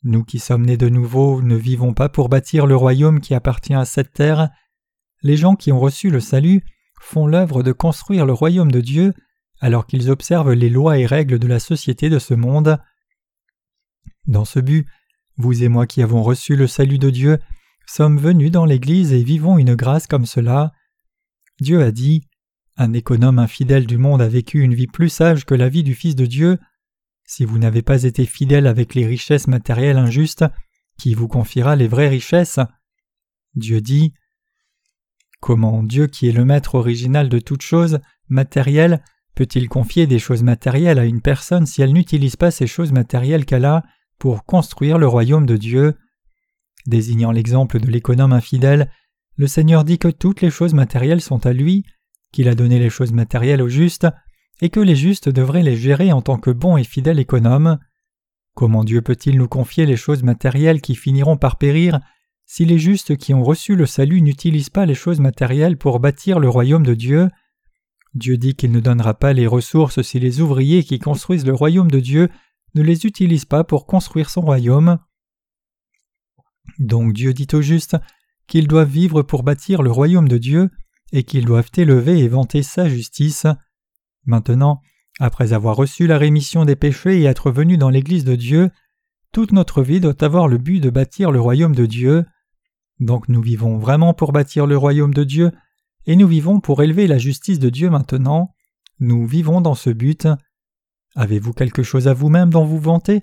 Nous 0.02 0.24
qui 0.24 0.38
sommes 0.38 0.64
nés 0.64 0.76
de 0.76 0.88
nouveau 0.88 1.42
ne 1.42 1.56
vivons 1.56 1.92
pas 1.92 2.08
pour 2.08 2.28
bâtir 2.28 2.66
le 2.66 2.76
royaume 2.76 3.20
qui 3.20 3.34
appartient 3.34 3.74
à 3.74 3.84
cette 3.84 4.12
terre. 4.12 4.48
Les 5.22 5.36
gens 5.36 5.56
qui 5.56 5.72
ont 5.72 5.80
reçu 5.80 6.10
le 6.10 6.20
salut 6.20 6.64
font 7.00 7.26
l'œuvre 7.26 7.62
de 7.62 7.72
construire 7.72 8.24
le 8.24 8.32
royaume 8.32 8.72
de 8.72 8.80
Dieu 8.80 9.12
alors 9.60 9.86
qu'ils 9.86 10.10
observent 10.10 10.52
les 10.52 10.70
lois 10.70 10.98
et 10.98 11.06
règles 11.06 11.38
de 11.38 11.46
la 11.46 11.60
société 11.60 12.08
de 12.08 12.18
ce 12.18 12.34
monde. 12.34 12.78
Dans 14.26 14.46
ce 14.46 14.58
but, 14.58 14.86
vous 15.36 15.62
et 15.62 15.68
moi 15.68 15.86
qui 15.86 16.02
avons 16.02 16.22
reçu 16.22 16.56
le 16.56 16.66
salut 16.66 16.98
de 16.98 17.10
Dieu 17.10 17.38
sommes 17.86 18.18
venus 18.18 18.50
dans 18.50 18.64
l'Église 18.64 19.12
et 19.12 19.22
vivons 19.22 19.58
une 19.58 19.74
grâce 19.74 20.06
comme 20.06 20.26
cela. 20.26 20.72
Dieu 21.60 21.82
a 21.82 21.90
dit 21.90 22.22
Un 22.76 22.92
économe 22.92 23.38
infidèle 23.38 23.86
du 23.86 23.98
monde 23.98 24.22
a 24.22 24.28
vécu 24.28 24.60
une 24.60 24.74
vie 24.74 24.86
plus 24.86 25.08
sage 25.08 25.44
que 25.44 25.54
la 25.54 25.68
vie 25.68 25.82
du 25.82 25.94
Fils 25.94 26.14
de 26.14 26.26
Dieu. 26.26 26.58
Si 27.32 27.44
vous 27.44 27.60
n'avez 27.60 27.82
pas 27.82 28.02
été 28.02 28.26
fidèle 28.26 28.66
avec 28.66 28.96
les 28.96 29.06
richesses 29.06 29.46
matérielles 29.46 29.98
injustes, 29.98 30.44
qui 30.98 31.14
vous 31.14 31.28
confiera 31.28 31.76
les 31.76 31.86
vraies 31.86 32.08
richesses? 32.08 32.58
Dieu 33.54 33.80
dit 33.80 34.14
Comment 35.38 35.84
Dieu, 35.84 36.08
qui 36.08 36.28
est 36.28 36.32
le 36.32 36.44
maître 36.44 36.74
original 36.74 37.28
de 37.28 37.38
toutes 37.38 37.62
choses, 37.62 38.00
matérielles, 38.28 39.00
peut-il 39.36 39.68
confier 39.68 40.08
des 40.08 40.18
choses 40.18 40.42
matérielles 40.42 40.98
à 40.98 41.04
une 41.04 41.20
personne 41.20 41.66
si 41.66 41.82
elle 41.82 41.92
n'utilise 41.92 42.34
pas 42.34 42.50
ces 42.50 42.66
choses 42.66 42.90
matérielles 42.90 43.46
qu'elle 43.46 43.64
a 43.64 43.84
pour 44.18 44.44
construire 44.44 44.98
le 44.98 45.06
royaume 45.06 45.46
de 45.46 45.56
Dieu? 45.56 45.94
Désignant 46.88 47.30
l'exemple 47.30 47.78
de 47.78 47.86
l'économe 47.86 48.32
infidèle, 48.32 48.90
le 49.36 49.46
Seigneur 49.46 49.84
dit 49.84 49.98
que 49.98 50.08
toutes 50.08 50.40
les 50.40 50.50
choses 50.50 50.74
matérielles 50.74 51.20
sont 51.20 51.46
à 51.46 51.52
lui, 51.52 51.84
qu'il 52.32 52.48
a 52.48 52.56
donné 52.56 52.80
les 52.80 52.90
choses 52.90 53.12
matérielles 53.12 53.62
aux 53.62 53.68
justes, 53.68 54.08
et 54.60 54.70
que 54.70 54.80
les 54.80 54.96
justes 54.96 55.28
devraient 55.28 55.62
les 55.62 55.76
gérer 55.76 56.12
en 56.12 56.22
tant 56.22 56.38
que 56.38 56.50
bons 56.50 56.76
et 56.76 56.84
fidèles 56.84 57.18
économes. 57.18 57.78
Comment 58.54 58.84
Dieu 58.84 59.00
peut-il 59.00 59.36
nous 59.38 59.48
confier 59.48 59.86
les 59.86 59.96
choses 59.96 60.22
matérielles 60.22 60.80
qui 60.80 60.94
finiront 60.94 61.36
par 61.36 61.56
périr 61.56 62.00
si 62.44 62.64
les 62.64 62.78
justes 62.78 63.16
qui 63.16 63.32
ont 63.32 63.44
reçu 63.44 63.76
le 63.76 63.86
salut 63.86 64.22
n'utilisent 64.22 64.70
pas 64.70 64.84
les 64.84 64.94
choses 64.94 65.20
matérielles 65.20 65.76
pour 65.76 66.00
bâtir 66.00 66.40
le 66.40 66.48
royaume 66.48 66.84
de 66.84 66.94
Dieu? 66.94 67.28
Dieu 68.14 68.36
dit 68.36 68.56
qu'il 68.56 68.72
ne 68.72 68.80
donnera 68.80 69.14
pas 69.14 69.32
les 69.32 69.46
ressources 69.46 70.02
si 70.02 70.18
les 70.18 70.40
ouvriers 70.40 70.82
qui 70.82 70.98
construisent 70.98 71.46
le 71.46 71.54
royaume 71.54 71.90
de 71.90 72.00
Dieu 72.00 72.28
ne 72.74 72.82
les 72.82 73.06
utilisent 73.06 73.44
pas 73.44 73.62
pour 73.62 73.86
construire 73.86 74.30
son 74.30 74.40
royaume. 74.40 74.98
Donc 76.78 77.12
Dieu 77.12 77.32
dit 77.32 77.48
aux 77.52 77.62
justes 77.62 77.96
qu'ils 78.46 78.68
doivent 78.68 78.90
vivre 78.90 79.22
pour 79.22 79.42
bâtir 79.42 79.82
le 79.82 79.90
royaume 79.90 80.28
de 80.28 80.38
Dieu 80.38 80.70
et 81.12 81.22
qu'ils 81.22 81.44
doivent 81.44 81.70
élever 81.76 82.18
et 82.18 82.28
vanter 82.28 82.62
sa 82.62 82.88
justice. 82.88 83.46
Maintenant, 84.24 84.80
après 85.18 85.52
avoir 85.52 85.76
reçu 85.76 86.06
la 86.06 86.18
rémission 86.18 86.64
des 86.64 86.76
péchés 86.76 87.20
et 87.20 87.24
être 87.24 87.50
venus 87.50 87.78
dans 87.78 87.90
l'Église 87.90 88.24
de 88.24 88.36
Dieu, 88.36 88.70
toute 89.32 89.52
notre 89.52 89.82
vie 89.82 90.00
doit 90.00 90.24
avoir 90.24 90.48
le 90.48 90.58
but 90.58 90.80
de 90.80 90.90
bâtir 90.90 91.30
le 91.30 91.40
royaume 91.40 91.74
de 91.74 91.86
Dieu. 91.86 92.24
Donc 92.98 93.28
nous 93.28 93.42
vivons 93.42 93.78
vraiment 93.78 94.14
pour 94.14 94.32
bâtir 94.32 94.66
le 94.66 94.76
royaume 94.76 95.14
de 95.14 95.24
Dieu, 95.24 95.52
et 96.06 96.16
nous 96.16 96.26
vivons 96.26 96.60
pour 96.60 96.82
élever 96.82 97.06
la 97.06 97.18
justice 97.18 97.58
de 97.58 97.70
Dieu 97.70 97.90
maintenant. 97.90 98.54
Nous 98.98 99.26
vivons 99.26 99.60
dans 99.60 99.74
ce 99.74 99.90
but. 99.90 100.28
Avez-vous 101.14 101.52
quelque 101.52 101.82
chose 101.82 102.08
à 102.08 102.14
vous-même 102.14 102.50
dont 102.50 102.64
vous 102.64 102.78
vantez? 102.78 103.22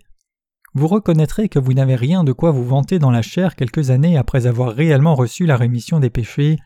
Vous 0.74 0.88
reconnaîtrez 0.88 1.50
que 1.50 1.60
vous 1.60 1.74
n'avez 1.74 1.96
rien 1.96 2.24
de 2.24 2.34
quoi 2.34 2.51
vous 2.51 2.66
vanter 2.66 3.00
dans 3.00 3.12
la 3.12 3.22
chair 3.22 3.56
quelques 3.56 3.89
années 3.89 4.18
après 4.18 4.46
avoir 4.46 4.74
réellement 4.74 5.16
reçu 5.16 5.46
la 5.46 5.58
rémission 5.58 6.00
des 6.00 6.10
péchés. 6.10 6.58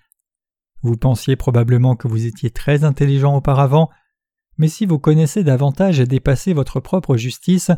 Vous 0.81 0.97
pensiez 0.97 1.35
probablement 1.35 1.95
que 1.95 2.07
vous 2.07 2.25
étiez 2.25 2.49
très 2.49 2.83
intelligent 2.83 3.35
auparavant, 3.35 3.89
mais 4.57 4.67
si 4.67 4.85
vous 4.85 4.99
connaissez 4.99 5.43
davantage 5.43 5.99
et 5.99 6.05
dépassez 6.05 6.53
votre 6.53 6.79
propre 6.79 7.17
justice, 7.17 7.71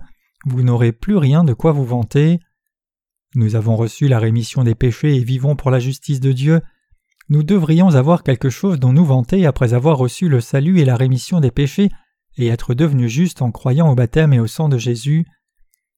vous 0.46 0.64
n'aurez 0.64 0.92
plus 0.92 1.18
rien 1.18 1.44
de 1.44 1.54
quoi 1.54 1.72
vous 1.72 1.86
vanter. 1.86 2.40
Nous 3.36 3.56
avons 3.56 3.76
reçu 3.76 4.08
la 4.08 4.20
rémission 4.20 4.64
des 4.64 4.76
péchés 4.76 5.16
et 5.16 5.24
vivons 5.24 5.56
pour 5.56 5.72
la 5.72 5.80
justice 5.80 6.20
de 6.20 6.32
Dieu. 6.32 6.62
Nous 7.30 7.44
devrions 7.44 7.96
avoir 7.96 8.24
quelque 8.24 8.50
chose 8.50 8.80
dont 8.80 8.94
nous 8.94 9.06
vanter 9.06 9.46
après 9.46 9.74
avoir 9.74 9.98
reçu 9.98 10.28
le 10.28 10.42
salut 10.42 10.80
et 10.80 10.86
la 10.86 10.96
rémission 10.96 11.40
des 11.40 11.52
péchés 11.52 11.90
et 12.38 12.48
être 12.48 12.74
devenus 12.74 13.12
justes 13.12 13.42
en 13.42 13.52
croyant 13.52 13.90
au 13.90 13.96
baptême 13.96 14.34
et 14.34 14.40
au 14.40 14.48
sang 14.48 14.70
de 14.70 14.78
Jésus. 14.78 15.26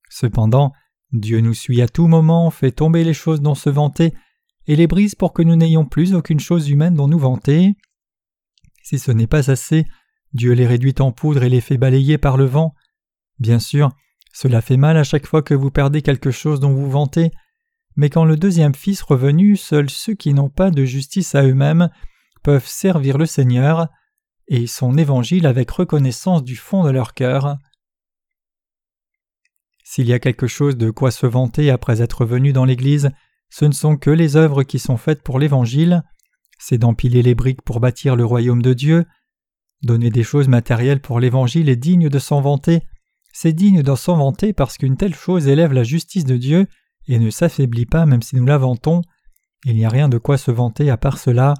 Cependant, 0.09 0.71
Dieu 1.11 1.39
nous 1.39 1.53
suit 1.53 1.81
à 1.81 1.87
tout 1.87 2.07
moment, 2.07 2.49
fait 2.51 2.71
tomber 2.71 3.03
les 3.03 3.13
choses 3.13 3.41
dont 3.41 3.55
se 3.55 3.69
vanter, 3.69 4.13
et 4.67 4.75
les 4.75 4.87
brise 4.87 5.15
pour 5.15 5.33
que 5.33 5.41
nous 5.41 5.55
n'ayons 5.55 5.85
plus 5.85 6.13
aucune 6.13 6.39
chose 6.39 6.69
humaine 6.69 6.95
dont 6.95 7.07
nous 7.07 7.19
vanter. 7.19 7.75
Si 8.83 8.99
ce 8.99 9.11
n'est 9.11 9.27
pas 9.27 9.49
assez, 9.49 9.85
Dieu 10.35 10.51
les 10.51 10.67
réduit 10.67 10.93
en 10.99 11.11
poudre 11.11 11.43
et 11.43 11.49
les 11.49 11.61
fait 11.61 11.77
balayer 11.77 12.17
par 12.17 12.35
le 12.35 12.45
vent. 12.45 12.75
Bien 13.39 13.57
sûr, 13.57 13.91
cela 14.33 14.61
fait 14.61 14.77
mal 14.77 14.97
à 14.97 15.03
chaque 15.03 15.25
fois 15.25 15.41
que 15.41 15.53
vous 15.53 15.71
perdez 15.71 16.01
quelque 16.01 16.29
chose 16.29 16.59
dont 16.59 16.73
vous 16.73 16.91
vantez, 16.91 17.31
mais 17.95 18.09
quand 18.09 18.25
le 18.25 18.35
deuxième 18.35 18.75
Fils 18.75 19.01
revenu, 19.01 19.55
seuls 19.55 19.89
ceux 19.89 20.13
qui 20.13 20.33
n'ont 20.33 20.49
pas 20.49 20.71
de 20.71 20.83
justice 20.83 21.35
à 21.35 21.43
eux-mêmes 21.43 21.89
peuvent 22.43 22.67
servir 22.67 23.17
le 23.17 23.25
Seigneur 23.25 23.87
et 24.49 24.67
son 24.67 24.97
évangile 24.97 25.47
avec 25.47 25.71
reconnaissance 25.71 26.43
du 26.43 26.57
fond 26.57 26.83
de 26.83 26.91
leur 26.91 27.13
cœur. 27.13 27.57
S'il 29.85 30.07
y 30.07 30.13
a 30.13 30.19
quelque 30.19 30.47
chose 30.47 30.75
de 30.75 30.91
quoi 30.91 31.11
se 31.11 31.25
vanter 31.25 31.71
après 31.71 32.01
être 32.01 32.25
venu 32.25 32.51
dans 32.51 32.65
l'Église, 32.65 33.11
ce 33.49 33.63
ne 33.63 33.71
sont 33.71 33.95
que 33.95 34.09
les 34.09 34.35
œuvres 34.35 34.63
qui 34.63 34.79
sont 34.79 34.97
faites 34.97 35.23
pour 35.23 35.39
l'Évangile, 35.39 36.03
c'est 36.59 36.77
d'empiler 36.77 37.21
les 37.21 37.35
briques 37.35 37.61
pour 37.61 37.79
bâtir 37.79 38.17
le 38.17 38.25
royaume 38.25 38.61
de 38.61 38.73
Dieu. 38.73 39.05
Donner 39.83 40.09
des 40.09 40.23
choses 40.23 40.47
matérielles 40.47 41.01
pour 41.01 41.19
l'Évangile 41.19 41.69
est 41.69 41.75
digne 41.75 42.09
de 42.09 42.19
s'en 42.19 42.41
vanter, 42.41 42.81
c'est 43.37 43.51
digne 43.51 43.81
de 43.81 43.95
s'en 43.95 44.15
vanter 44.15 44.53
parce 44.53 44.77
qu'une 44.77 44.95
telle 44.95 45.13
chose 45.13 45.49
élève 45.49 45.73
la 45.73 45.83
justice 45.83 46.23
de 46.23 46.37
Dieu 46.37 46.67
et 47.09 47.19
ne 47.19 47.29
s'affaiblit 47.29 47.85
pas 47.85 48.05
même 48.05 48.21
si 48.21 48.37
nous 48.37 48.45
la 48.45 48.57
vantons. 48.57 49.01
Il 49.65 49.75
n'y 49.75 49.83
a 49.83 49.89
rien 49.89 50.07
de 50.07 50.17
quoi 50.17 50.37
se 50.37 50.51
vanter 50.51 50.89
à 50.89 50.95
part 50.95 51.17
cela. 51.17 51.53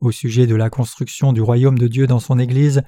Au 0.00 0.10
sujet 0.10 0.48
de 0.48 0.56
la 0.56 0.68
construction 0.68 1.32
du 1.32 1.42
royaume 1.42 1.78
de 1.78 1.86
Dieu 1.86 2.08
dans 2.08 2.18
son 2.18 2.40
Église, 2.40 2.82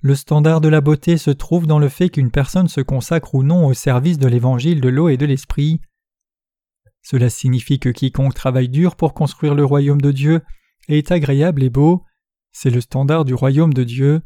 le 0.00 0.14
standard 0.14 0.60
de 0.60 0.68
la 0.68 0.80
beauté 0.80 1.18
se 1.18 1.32
trouve 1.32 1.66
dans 1.66 1.80
le 1.80 1.88
fait 1.88 2.10
qu'une 2.10 2.30
personne 2.30 2.68
se 2.68 2.80
consacre 2.80 3.34
ou 3.34 3.42
non 3.42 3.66
au 3.66 3.74
service 3.74 4.18
de 4.18 4.28
l'évangile 4.28 4.80
de 4.80 4.88
l'eau 4.88 5.08
et 5.08 5.16
de 5.16 5.26
l'esprit. 5.26 5.80
Cela 7.02 7.28
signifie 7.28 7.80
que 7.80 7.88
quiconque 7.88 8.34
travaille 8.34 8.68
dur 8.68 8.94
pour 8.94 9.14
construire 9.14 9.56
le 9.56 9.64
royaume 9.64 10.00
de 10.00 10.12
Dieu 10.12 10.42
est 10.86 11.10
agréable 11.10 11.64
et 11.64 11.70
beau, 11.70 12.04
c'est 12.60 12.70
le 12.70 12.80
standard 12.80 13.24
du 13.24 13.34
royaume 13.34 13.72
de 13.72 13.84
Dieu. 13.84 14.20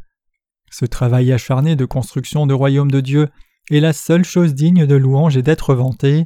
Ce 0.71 0.87
travail 0.87 1.31
acharné 1.33 1.77
de 1.77 1.85
construction 1.85 2.47
de 2.47 2.55
royaume 2.55 2.91
de 2.91 3.01
Dieu 3.01 3.29
est 3.71 3.81
la 3.81 3.93
seule 3.93 4.25
chose 4.25 4.55
digne 4.55 4.87
de 4.87 4.95
louange 4.95 5.37
et 5.37 5.43
d'être 5.43 5.75
vanté. 5.75 6.25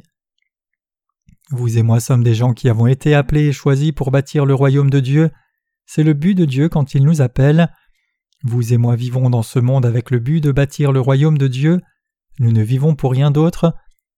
Vous 1.49 1.77
et 1.77 1.83
moi 1.83 1.99
sommes 1.99 2.23
des 2.23 2.33
gens 2.33 2.53
qui 2.53 2.69
avons 2.69 2.87
été 2.87 3.13
appelés 3.13 3.47
et 3.47 3.51
choisis 3.51 3.91
pour 3.91 4.09
bâtir 4.09 4.45
le 4.45 4.53
royaume 4.53 4.89
de 4.89 5.01
Dieu. 5.01 5.31
C'est 5.85 6.03
le 6.03 6.13
but 6.13 6.33
de 6.33 6.45
Dieu 6.45 6.69
quand 6.69 6.93
il 6.93 7.03
nous 7.03 7.19
appelle. 7.19 7.73
Vous 8.41 8.71
et 8.73 8.77
moi 8.77 8.95
vivons 8.95 9.29
dans 9.29 9.43
ce 9.43 9.59
monde 9.59 9.85
avec 9.85 10.09
le 10.09 10.19
but 10.19 10.39
de 10.39 10.53
bâtir 10.53 10.93
le 10.93 11.01
royaume 11.01 11.37
de 11.37 11.49
Dieu. 11.49 11.81
Nous 12.39 12.53
ne 12.53 12.63
vivons 12.63 12.95
pour 12.95 13.11
rien 13.11 13.31
d'autre. 13.31 13.75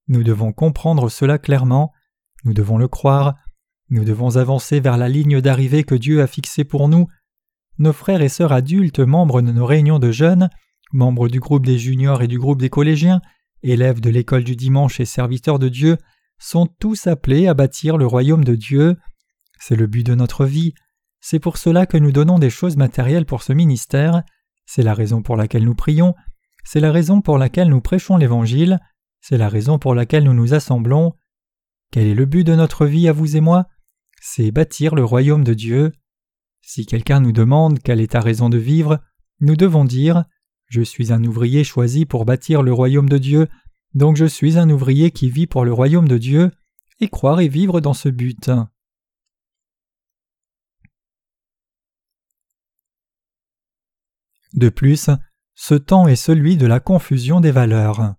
Nous 0.08 0.22
devons 0.22 0.53
comprendre 0.53 1.10
cela 1.10 1.39
clairement. 1.39 1.91
Nous 2.43 2.53
devons 2.53 2.77
le 2.77 2.88
croire. 2.88 3.34
Nous 3.89 4.03
devons 4.03 4.38
avancer 4.38 4.79
vers 4.79 4.98
la 4.98 5.10
ligne 5.10 5.41
d'arrivée 5.41 5.84
que 5.84 5.96
Dieu 5.96 6.22
a 6.22 6.27
fixée 6.27 6.65
pour 6.65 6.88
nous. 6.88 7.08
Nos 7.79 7.93
frères 7.93 8.21
et 8.21 8.27
sœurs 8.29 8.51
adultes, 8.51 9.00
membres 9.00 9.41
de 9.41 9.53
nos 9.53 9.65
réunions 9.65 10.00
de 10.00 10.12
jeunes, 10.12 10.50
membres 10.91 11.29
du 11.29 11.39
groupe 11.39 11.65
des 11.65 11.79
juniors 11.79 12.21
et 12.21 12.27
du 12.27 12.38
groupe 12.38 12.59
des 12.59 12.69
collégiens, 12.69 13.21
élèves 13.63 14.01
de 14.01 14.09
l'école 14.09 14.43
du 14.43 14.57
dimanche 14.57 15.00
et 15.00 15.05
serviteurs 15.05 15.59
de 15.59 15.69
Dieu, 15.69 15.98
sont 16.39 16.67
tous 16.67 17.07
appelés 17.07 17.48
à 17.48 17.53
bâtir 17.53 17.98
le 17.98 18.05
royaume 18.05 18.43
de 18.43 18.55
Dieu. 18.55 18.98
C'est 19.62 19.77
le 19.77 19.88
but 19.88 20.05
de 20.05 20.13
notre 20.13 20.45
vie. 20.45 20.74
C'est 21.21 21.39
pour 21.39 21.57
cela 21.57 21.86
que 21.86 21.98
nous 21.98 22.12
donnons 22.12 22.38
des 22.38 22.50
choses 22.50 22.75
matérielles 22.75 23.25
pour 23.25 23.43
ce 23.43 23.53
ministère. 23.53 24.24
C'est 24.65 24.83
la 24.83 24.93
raison 24.93 25.21
pour 25.21 25.38
laquelle 25.38 25.63
nous 25.63 25.75
prions. 25.75 26.15
C'est 26.65 26.81
la 26.81 26.91
raison 26.91 27.21
pour 27.21 27.38
laquelle 27.38 27.69
nous 27.69 27.81
prêchons 27.81 28.17
l'Évangile. 28.17 28.79
C'est 29.21 29.38
la 29.38 29.48
raison 29.48 29.79
pour 29.79 29.95
laquelle 29.95 30.25
nous 30.25 30.33
nous 30.33 30.53
assemblons. 30.53 31.13
Quel 31.91 32.07
est 32.07 32.13
le 32.13 32.25
but 32.25 32.43
de 32.43 32.55
notre 32.55 32.86
vie 32.86 33.07
à 33.07 33.13
vous 33.13 33.38
et 33.38 33.41
moi? 33.41 33.67
C'est 34.21 34.51
bâtir 34.51 34.95
le 34.95 35.03
royaume 35.05 35.45
de 35.45 35.53
Dieu. 35.53 35.93
Si 36.62 36.86
quelqu'un 36.86 37.20
nous 37.20 37.32
demande 37.32 37.80
quelle 37.80 38.01
est 38.01 38.12
ta 38.12 38.20
raison 38.20 38.50
de 38.50 38.58
vivre, 38.58 39.00
nous 39.39 39.56
devons 39.56 39.86
dire 39.86 40.25
Je 40.68 40.82
suis 40.82 41.12
un 41.12 41.24
ouvrier 41.24 41.63
choisi 41.63 42.06
pour 42.06 42.25
bâtir 42.25 42.62
le 42.62 42.74
royaume 42.74 43.10
de 43.10 43.18
Dieu, 43.18 43.48
donc 43.94 44.18
je 44.18 44.25
suis 44.25 44.58
un 44.58 44.70
ouvrier 44.70 45.12
qui 45.12 45.30
vit 45.30 45.48
pour 45.48 45.66
le 45.66 45.74
royaume 45.74 46.08
de 46.08 46.18
Dieu, 46.18 46.51
et 47.00 47.10
croire 47.10 47.39
et 47.39 47.48
vivre 47.48 47.82
dans 47.82 47.94
ce 47.94 48.10
but. 48.10 48.51
De 54.54 54.70
plus, 54.70 55.10
ce 55.56 55.75
temps 55.75 56.08
est 56.08 56.16
celui 56.16 56.58
de 56.58 56.66
la 56.66 56.80
confusion 56.80 57.39
des 57.39 57.51
valeurs. 57.51 58.16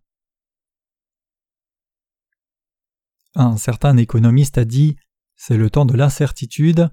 Un 3.35 3.57
certain 3.57 3.97
économiste 3.97 4.59
a 4.59 4.65
dit 4.65 4.97
C'est 5.37 5.57
le 5.57 5.71
temps 5.71 5.87
de 5.87 5.97
l'incertitude. 5.97 6.91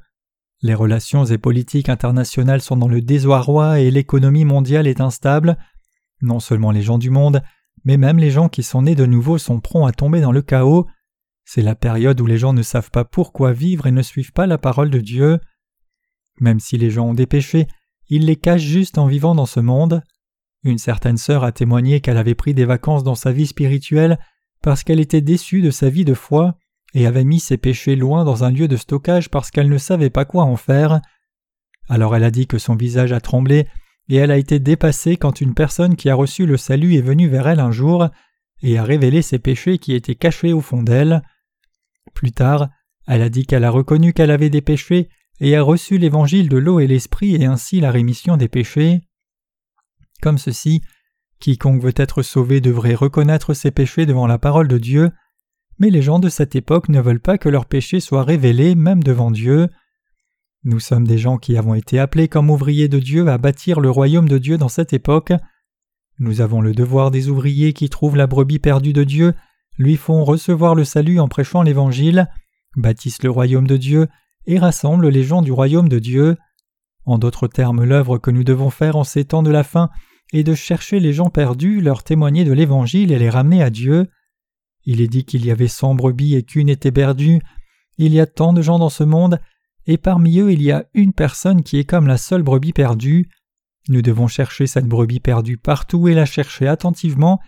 Les 0.62 0.74
relations 0.74 1.26
et 1.26 1.38
politiques 1.38 1.90
internationales 1.90 2.62
sont 2.62 2.78
dans 2.78 2.88
le 2.88 3.02
désarroi 3.02 3.80
et 3.80 3.92
l'économie 3.92 4.46
mondiale 4.46 4.88
est 4.88 5.02
instable. 5.02 5.58
Non 6.22 6.40
seulement 6.40 6.72
les 6.72 6.82
gens 6.82 6.98
du 6.98 7.12
monde, 7.12 7.44
mais 7.84 7.98
même 7.98 8.18
les 8.18 8.32
gens 8.32 8.50
qui 8.50 8.64
sont 8.64 8.82
nés 8.82 8.96
de 8.96 9.06
nouveau 9.06 9.38
sont 9.38 9.60
prompts 9.60 9.88
à 9.88 9.92
tomber 9.92 10.20
dans 10.20 10.32
le 10.32 10.42
chaos. 10.42 10.88
C'est 11.46 11.62
la 11.62 11.76
période 11.76 12.20
où 12.20 12.26
les 12.26 12.40
gens 12.40 12.54
ne 12.54 12.64
savent 12.64 12.90
pas 12.90 13.06
pourquoi 13.06 13.54
vivre 13.54 13.86
et 13.86 13.92
ne 13.92 14.02
suivent 14.02 14.34
pas 14.34 14.48
la 14.48 14.58
parole 14.58 14.90
de 14.90 15.00
Dieu. 15.00 15.40
Même 16.40 16.60
si 16.60 16.78
les 16.78 16.90
gens 16.90 17.10
ont 17.10 17.14
des 17.14 17.28
péchés, 17.28 17.68
ils 18.10 18.26
les 18.26 18.36
cachent 18.36 18.62
juste 18.62 18.98
en 18.98 19.06
vivant 19.06 19.36
dans 19.36 19.46
ce 19.46 19.60
monde. 19.60 20.02
Une 20.64 20.80
certaine 20.80 21.18
sœur 21.18 21.44
a 21.44 21.52
témoigné 21.52 22.02
qu'elle 22.02 22.18
avait 22.18 22.36
pris 22.36 22.54
des 22.54 22.66
vacances 22.66 23.04
dans 23.04 23.16
sa 23.16 23.32
vie 23.32 23.48
spirituelle 23.48 24.18
parce 24.64 24.84
qu'elle 24.84 25.00
était 25.00 25.22
déçue 25.22 25.62
de 25.62 25.72
sa 25.72 25.90
vie 25.90 26.06
de 26.06 26.16
foi 26.16 26.58
et 26.94 27.06
avait 27.06 27.24
mis 27.24 27.40
ses 27.40 27.58
péchés 27.58 27.96
loin 27.96 28.24
dans 28.24 28.44
un 28.44 28.52
lieu 28.52 28.68
de 28.68 28.78
stockage 28.78 29.30
parce 29.30 29.52
qu'elle 29.52 29.70
ne 29.70 29.78
savait 29.78 30.10
pas 30.10 30.26
quoi 30.26 30.44
en 30.44 30.56
faire. 30.56 31.02
Alors 31.90 32.16
elle 32.16 32.24
a 32.24 32.32
dit 32.32 32.48
que 32.48 32.58
son 32.58 32.76
visage 32.76 33.12
a 33.12 33.22
tremblé 33.22 33.68
et 34.10 34.16
elle 34.16 34.32
a 34.32 34.38
été 34.38 34.60
dépassée 34.60 35.18
quand 35.18 35.42
une 35.42 35.54
personne 35.54 35.96
qui 35.96 36.10
a 36.10 36.16
reçu 36.16 36.46
le 36.46 36.58
salut 36.58 36.96
est 36.96 37.02
venue 37.02 37.28
vers 37.28 37.48
elle 37.48 37.60
un 37.60 37.72
jour 37.72 38.08
et 38.62 38.78
a 38.78 38.84
révélé 38.84 39.22
ses 39.22 39.40
péchés 39.40 39.78
qui 39.78 39.94
étaient 39.94 40.16
cachés 40.16 40.54
au 40.54 40.62
fond 40.62 40.82
d'elle. 40.82 41.22
Plus 42.14 42.32
tard, 42.32 42.70
elle 43.06 43.22
a 43.22 43.30
dit 43.30 43.46
qu'elle 43.46 43.64
a 43.64 43.70
reconnu 43.70 44.14
qu'elle 44.14 44.32
avait 44.32 44.50
des 44.50 44.62
péchés 44.62 45.10
et 45.40 45.56
a 45.56 45.62
reçu 45.62 45.98
l'évangile 45.98 46.50
de 46.50 46.58
l'eau 46.58 46.80
et 46.80 46.88
l'esprit 46.88 47.36
et 47.36 47.46
ainsi 47.46 47.80
la 47.80 47.92
rémission 47.92 48.38
des 48.38 48.48
péchés. 48.48 49.02
Comme 50.22 50.38
ceci, 50.38 50.82
quiconque 51.40 51.82
veut 51.82 51.94
être 51.96 52.24
sauvé 52.24 52.60
devrait 52.60 52.96
reconnaître 52.96 53.54
ses 53.54 53.72
péchés 53.72 54.06
devant 54.06 54.26
la 54.26 54.40
parole 54.40 54.68
de 54.68 54.78
Dieu, 54.78 55.12
mais 55.80 55.90
les 55.90 56.02
gens 56.02 56.20
de 56.20 56.30
cette 56.30 56.56
époque 56.56 56.90
ne 56.90 57.02
veulent 57.02 57.20
pas 57.20 57.38
que 57.38 57.50
leurs 57.50 57.66
péchés 57.66 58.00
soient 58.00 58.24
révélés 58.24 58.76
même 58.76 59.04
devant 59.04 59.32
Dieu. 59.32 59.68
Nous 60.64 60.80
sommes 60.80 61.08
des 61.08 61.18
gens 61.18 61.38
qui 61.38 61.58
avons 61.58 61.76
été 61.76 62.00
appelés 62.00 62.28
comme 62.28 62.50
ouvriers 62.50 62.88
de 62.88 63.00
Dieu 63.00 63.28
à 63.28 63.38
bâtir 63.38 63.80
le 63.80 63.90
royaume 63.90 64.28
de 64.28 64.38
Dieu 64.38 64.58
dans 64.58 64.70
cette 64.70 64.94
époque. 64.94 65.32
Nous 66.20 66.42
avons 66.42 66.62
le 66.62 66.74
devoir 66.74 67.12
des 67.12 67.30
ouvriers 67.30 67.74
qui 67.74 67.90
trouvent 67.90 68.16
la 68.16 68.28
brebis 68.28 68.60
perdue 68.60 68.94
de 68.94 69.04
Dieu, 69.04 69.34
lui 69.78 69.96
font 69.96 70.24
recevoir 70.24 70.74
le 70.74 70.84
salut 70.84 71.20
en 71.20 71.28
prêchant 71.28 71.62
l'Évangile, 71.62 72.28
bâtissent 72.76 73.22
le 73.22 73.30
royaume 73.30 73.68
de 73.68 73.78
Dieu 73.78 74.08
et 74.48 74.58
rassemblent 74.58 75.10
les 75.10 75.24
gens 75.24 75.44
du 75.44 75.52
royaume 75.52 75.90
de 75.90 76.00
Dieu. 76.00 76.38
En 77.06 77.20
d'autres 77.20 77.48
termes, 77.48 77.84
l'œuvre 77.84 78.18
que 78.18 78.32
nous 78.32 78.44
devons 78.44 78.72
faire 78.72 78.96
en 78.96 79.04
ces 79.04 79.26
temps 79.26 79.44
de 79.44 79.52
la 79.52 79.64
fin 79.64 79.90
est 80.34 80.44
de 80.44 80.56
chercher 80.56 81.00
les 81.00 81.14
gens 81.14 81.30
perdus, 81.30 81.82
leur 81.82 82.04
témoigner 82.04 82.44
de 82.44 82.52
l'Évangile 82.52 83.12
et 83.12 83.20
les 83.20 83.30
ramener 83.30 83.62
à 83.62 83.70
Dieu. 83.70 84.08
Il 84.90 85.02
est 85.02 85.10
dit 85.10 85.26
qu'il 85.26 85.46
y 85.46 85.52
avait 85.52 85.68
cent 85.68 85.94
brebis 85.96 86.36
et 86.36 86.44
qu'une 86.44 86.70
était 86.70 86.94
perdue. 86.94 87.42
Il 87.98 88.14
y 88.14 88.22
a 88.22 88.26
tant 88.26 88.54
de 88.54 88.62
gens 88.62 88.80
dans 88.80 88.90
ce 88.90 89.04
monde, 89.04 89.38
et 89.86 89.98
parmi 89.98 90.40
eux 90.40 90.54
il 90.54 90.64
y 90.64 90.72
a 90.72 90.86
une 90.94 91.12
personne 91.12 91.62
qui 91.62 91.78
est 91.78 91.84
comme 91.84 92.08
la 92.08 92.16
seule 92.16 92.42
brebis 92.42 92.72
perdue. 92.72 93.30
Nous 93.90 94.02
devons 94.02 94.28
chercher 94.28 94.66
cette 94.66 94.88
brebis 94.88 95.20
perdue 95.20 95.58
partout 95.58 96.08
et 96.08 96.14
la 96.14 96.26
chercher 96.26 96.70
attentivement. 96.70 97.42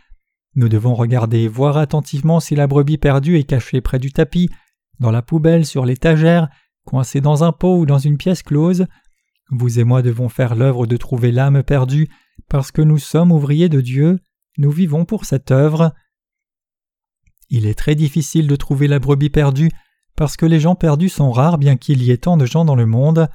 Nous 0.56 0.68
devons 0.68 0.94
regarder 0.94 1.40
et 1.40 1.48
voir 1.48 1.78
attentivement 1.78 2.42
si 2.42 2.56
la 2.56 2.68
brebis 2.68 2.98
perdue 2.98 3.38
est 3.38 3.46
cachée 3.46 3.80
près 3.80 4.00
du 4.00 4.12
tapis, 4.12 4.50
dans 5.00 5.12
la 5.12 5.22
poubelle, 5.22 5.66
sur 5.66 5.86
l'étagère, 5.86 6.50
coincée 6.86 7.22
dans 7.22 7.46
un 7.46 7.54
pot 7.54 7.78
ou 7.80 7.86
dans 7.86 8.00
une 8.00 8.18
pièce 8.18 8.44
close. 8.44 8.86
Vous 9.50 9.80
et 9.80 9.86
moi 9.86 10.02
devons 10.02 10.28
faire 10.28 10.56
l'œuvre 10.56 10.88
de 10.88 10.98
trouver 10.98 11.32
l'âme 11.32 11.64
perdue, 11.64 12.10
parce 12.50 12.74
que 12.74 12.82
nous 12.82 12.98
sommes 12.98 13.32
ouvriers 13.32 13.70
de 13.70 13.80
Dieu, 13.80 14.20
nous 14.58 14.72
vivons 14.72 15.06
pour 15.06 15.24
cette 15.24 15.52
œuvre. 15.52 15.94
Il 17.50 17.66
est 17.66 17.78
très 17.78 17.96
difficile 17.96 18.48
de 18.48 18.56
trouver 18.56 18.88
la 18.88 19.00
brebis 19.00 19.30
perdue 19.30 19.72
parce 20.16 20.38
que 20.38 20.46
les 20.46 20.60
gens 20.60 20.76
perdus 20.76 21.10
sont 21.10 21.32
rares 21.32 21.58
bien 21.58 21.78
qu'il 21.78 22.04
y 22.04 22.12
ait 22.12 22.18
tant 22.18 22.38
de 22.38 22.46
gens 22.46 22.66
dans 22.66 22.76
le 22.76 22.86
monde. 22.86 23.30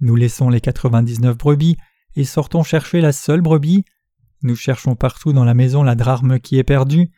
Nous 0.00 0.16
laissons 0.16 0.48
les 0.48 0.60
99 0.60 1.36
brebis 1.36 1.76
et 2.16 2.24
sortons 2.24 2.62
chercher 2.62 3.00
la 3.00 3.12
seule 3.12 3.40
brebis. 3.40 3.84
Nous 4.42 4.56
cherchons 4.56 4.96
partout 4.96 5.32
dans 5.32 5.44
la 5.44 5.54
maison 5.54 5.82
la 5.82 5.94
drachme 5.94 6.38
qui 6.38 6.58
est 6.58 6.64
perdue. 6.64 7.10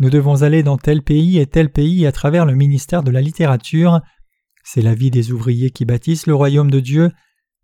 Nous 0.00 0.10
devons 0.10 0.42
aller 0.42 0.62
dans 0.62 0.76
tel 0.76 1.02
pays 1.02 1.38
et 1.38 1.46
tel 1.46 1.70
pays 1.70 2.06
à 2.06 2.12
travers 2.12 2.44
le 2.44 2.54
ministère 2.54 3.02
de 3.02 3.10
la 3.10 3.22
littérature. 3.22 4.00
C'est 4.64 4.82
la 4.82 4.94
vie 4.94 5.10
des 5.10 5.32
ouvriers 5.32 5.70
qui 5.70 5.84
bâtissent 5.84 6.26
le 6.26 6.34
royaume 6.34 6.70
de 6.70 6.80
Dieu. 6.80 7.12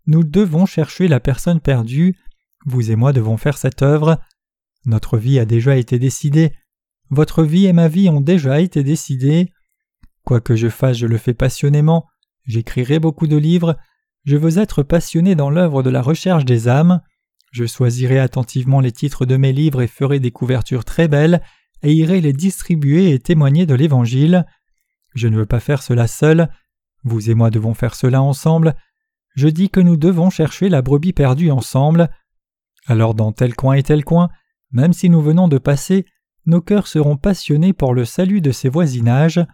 Nous 0.07 0.23
devons 0.23 0.65
chercher 0.65 1.07
la 1.07 1.19
personne 1.19 1.59
perdue. 1.59 2.15
Vous 2.65 2.91
et 2.91 2.95
moi 2.95 3.13
devons 3.13 3.37
faire 3.37 3.57
cette 3.57 3.81
œuvre. 3.81 4.19
Notre 4.85 5.17
vie 5.17 5.39
a 5.39 5.45
déjà 5.45 5.75
été 5.75 5.99
décidée. 5.99 6.53
Votre 7.13 7.43
vie 7.43 7.67
et 7.67 7.73
ma 7.73 7.89
vie 7.89 8.09
ont 8.09 8.21
déjà 8.21 8.59
été 8.59 8.83
décidées. 8.83 9.53
Quoi 10.25 10.41
que 10.41 10.55
je 10.55 10.67
fasse, 10.67 10.97
je 10.97 11.05
le 11.05 11.19
fais 11.19 11.35
passionnément. 11.35 12.07
J'écrirai 12.47 12.97
beaucoup 12.97 13.27
de 13.27 13.37
livres. 13.37 13.77
Je 14.25 14.35
veux 14.35 14.57
être 14.57 14.81
passionné 14.81 15.35
dans 15.35 15.51
l'œuvre 15.51 15.83
de 15.83 15.91
la 15.91 16.01
recherche 16.01 16.43
des 16.43 16.67
âmes. 16.67 17.01
Je 17.51 17.67
choisirai 17.67 18.17
attentivement 18.17 18.79
les 18.79 18.91
titres 18.91 19.27
de 19.27 19.37
mes 19.37 19.53
livres 19.53 19.83
et 19.83 19.87
ferai 19.87 20.19
des 20.19 20.31
couvertures 20.31 20.85
très 20.85 21.07
belles 21.07 21.43
et 21.83 21.93
irai 21.93 22.19
les 22.19 22.33
distribuer 22.33 23.11
et 23.11 23.19
témoigner 23.19 23.67
de 23.67 23.75
l'Évangile. 23.75 24.47
Je 25.13 25.27
ne 25.27 25.37
veux 25.37 25.45
pas 25.45 25.59
faire 25.59 25.83
cela 25.83 26.07
seul. 26.07 26.49
Vous 27.03 27.29
et 27.29 27.35
moi 27.35 27.51
devons 27.51 27.75
faire 27.75 27.93
cela 27.93 28.23
ensemble. 28.23 28.73
Je 29.35 29.49
dis 29.49 29.69
que 29.69 29.81
nous 29.81 29.97
devons 29.97 30.31
chercher 30.31 30.67
la 30.67 30.81
brebis 30.81 31.13
perdue 31.13 31.51
ensemble. 31.51 32.09
Alors 32.87 33.13
dans 33.13 33.31
tel 33.33 33.55
coin 33.55 33.75
et 33.75 33.83
tel 33.83 34.03
coin, 34.03 34.29
même 34.71 34.93
si 34.93 35.11
nous 35.11 35.21
venons 35.21 35.47
de 35.47 35.59
passer, 35.59 36.07
nos 36.45 36.61
cœurs 36.61 36.87
seront 36.87 37.17
passionnés 37.17 37.73
pour 37.73 37.93
le 37.93 38.05
salut 38.05 38.41
de 38.41 38.51
ces 38.51 38.69
voisinages, 38.69 39.45